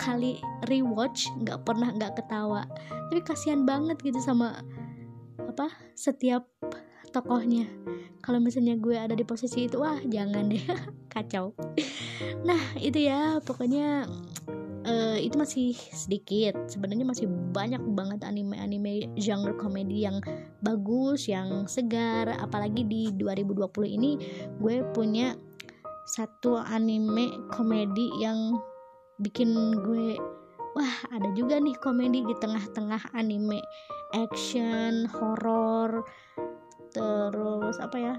kali 0.00 0.40
rewatch 0.72 1.28
nggak 1.44 1.68
pernah 1.68 1.92
nggak 1.92 2.16
ketawa. 2.16 2.64
Tapi 3.12 3.20
kasihan 3.20 3.68
banget 3.68 4.00
gitu 4.00 4.18
sama 4.24 4.64
apa 5.38 5.68
setiap 5.92 6.48
tokohnya. 7.10 7.66
Kalau 8.22 8.42
misalnya 8.42 8.76
gue 8.76 8.96
ada 8.98 9.14
di 9.14 9.24
posisi 9.24 9.66
itu 9.66 9.80
wah 9.80 9.98
jangan 10.04 10.50
deh. 10.52 10.62
Kacau. 11.12 11.54
Nah 12.44 12.60
itu 12.78 13.08
ya 13.08 13.40
pokoknya 13.42 14.06
uh, 14.84 15.18
itu 15.18 15.34
masih 15.38 15.72
sedikit. 15.74 16.54
Sebenarnya 16.68 17.06
masih 17.06 17.26
banyak 17.28 17.80
banget 17.94 18.20
anime-anime 18.24 19.12
genre 19.16 19.54
komedi 19.56 20.04
yang 20.04 20.20
bagus 20.60 21.30
yang 21.30 21.64
segar. 21.70 22.28
Apalagi 22.36 22.84
di 22.84 23.10
2020 23.14 23.96
ini 23.96 24.10
gue 24.60 24.84
punya 24.92 25.36
satu 26.08 26.56
anime 26.56 27.48
komedi 27.52 28.08
yang 28.20 28.56
bikin 29.20 29.50
gue 29.84 30.16
wah 30.78 30.94
ada 31.10 31.28
juga 31.34 31.58
nih 31.58 31.74
komedi 31.82 32.22
di 32.22 32.34
tengah-tengah 32.38 33.12
anime 33.18 33.58
action 34.14 35.10
horror 35.10 36.06
terus 36.92 37.76
apa 37.80 37.96
ya 37.96 38.14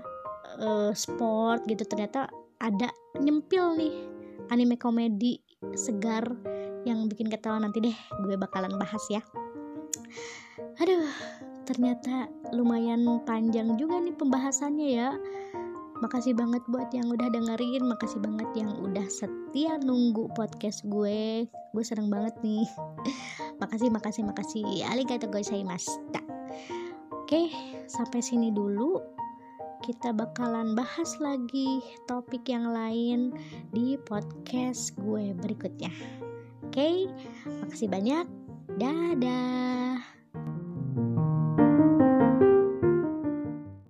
uh, 0.62 0.92
sport 0.94 1.66
gitu 1.66 1.84
ternyata 1.86 2.30
ada 2.60 2.92
nyempil 3.18 3.78
nih 3.80 3.96
anime 4.50 4.76
komedi 4.76 5.40
segar 5.76 6.26
yang 6.88 7.08
bikin 7.12 7.28
ketawa 7.28 7.60
nanti 7.60 7.84
deh 7.84 7.98
gue 8.24 8.36
bakalan 8.40 8.74
bahas 8.80 9.04
ya 9.12 9.22
aduh 10.80 11.06
ternyata 11.68 12.32
lumayan 12.56 13.06
panjang 13.28 13.78
juga 13.78 14.02
nih 14.02 14.16
pembahasannya 14.16 14.90
ya 14.90 15.10
Makasih 16.00 16.32
banget 16.32 16.64
buat 16.72 16.88
yang 16.96 17.12
udah 17.12 17.28
dengerin, 17.28 17.84
makasih 17.84 18.24
banget 18.24 18.48
yang 18.56 18.72
udah 18.80 19.04
setia 19.12 19.76
nunggu 19.84 20.32
podcast 20.32 20.88
gue. 20.88 21.44
Gue 21.76 21.84
seneng 21.84 22.08
banget 22.08 22.40
nih. 22.40 22.64
makasih, 23.62 23.92
makasih, 23.92 24.24
makasih. 24.24 24.64
Arigatou 24.88 25.28
gozaimashita. 25.28 26.24
Oke, 27.30 27.54
sampai 27.86 28.26
sini 28.26 28.50
dulu. 28.50 28.98
kita 29.86 30.10
bakalan 30.10 30.74
bahas 30.74 31.14
lagi 31.22 31.78
topik 32.10 32.50
yang 32.50 32.74
lain 32.74 33.30
di 33.70 34.02
podcast 34.02 34.98
gue 34.98 35.38
berikutnya. 35.38 35.94
Oke, 36.66 37.06
makasih 37.46 37.86
banyak. 37.86 38.26
Dadah. 38.82 40.02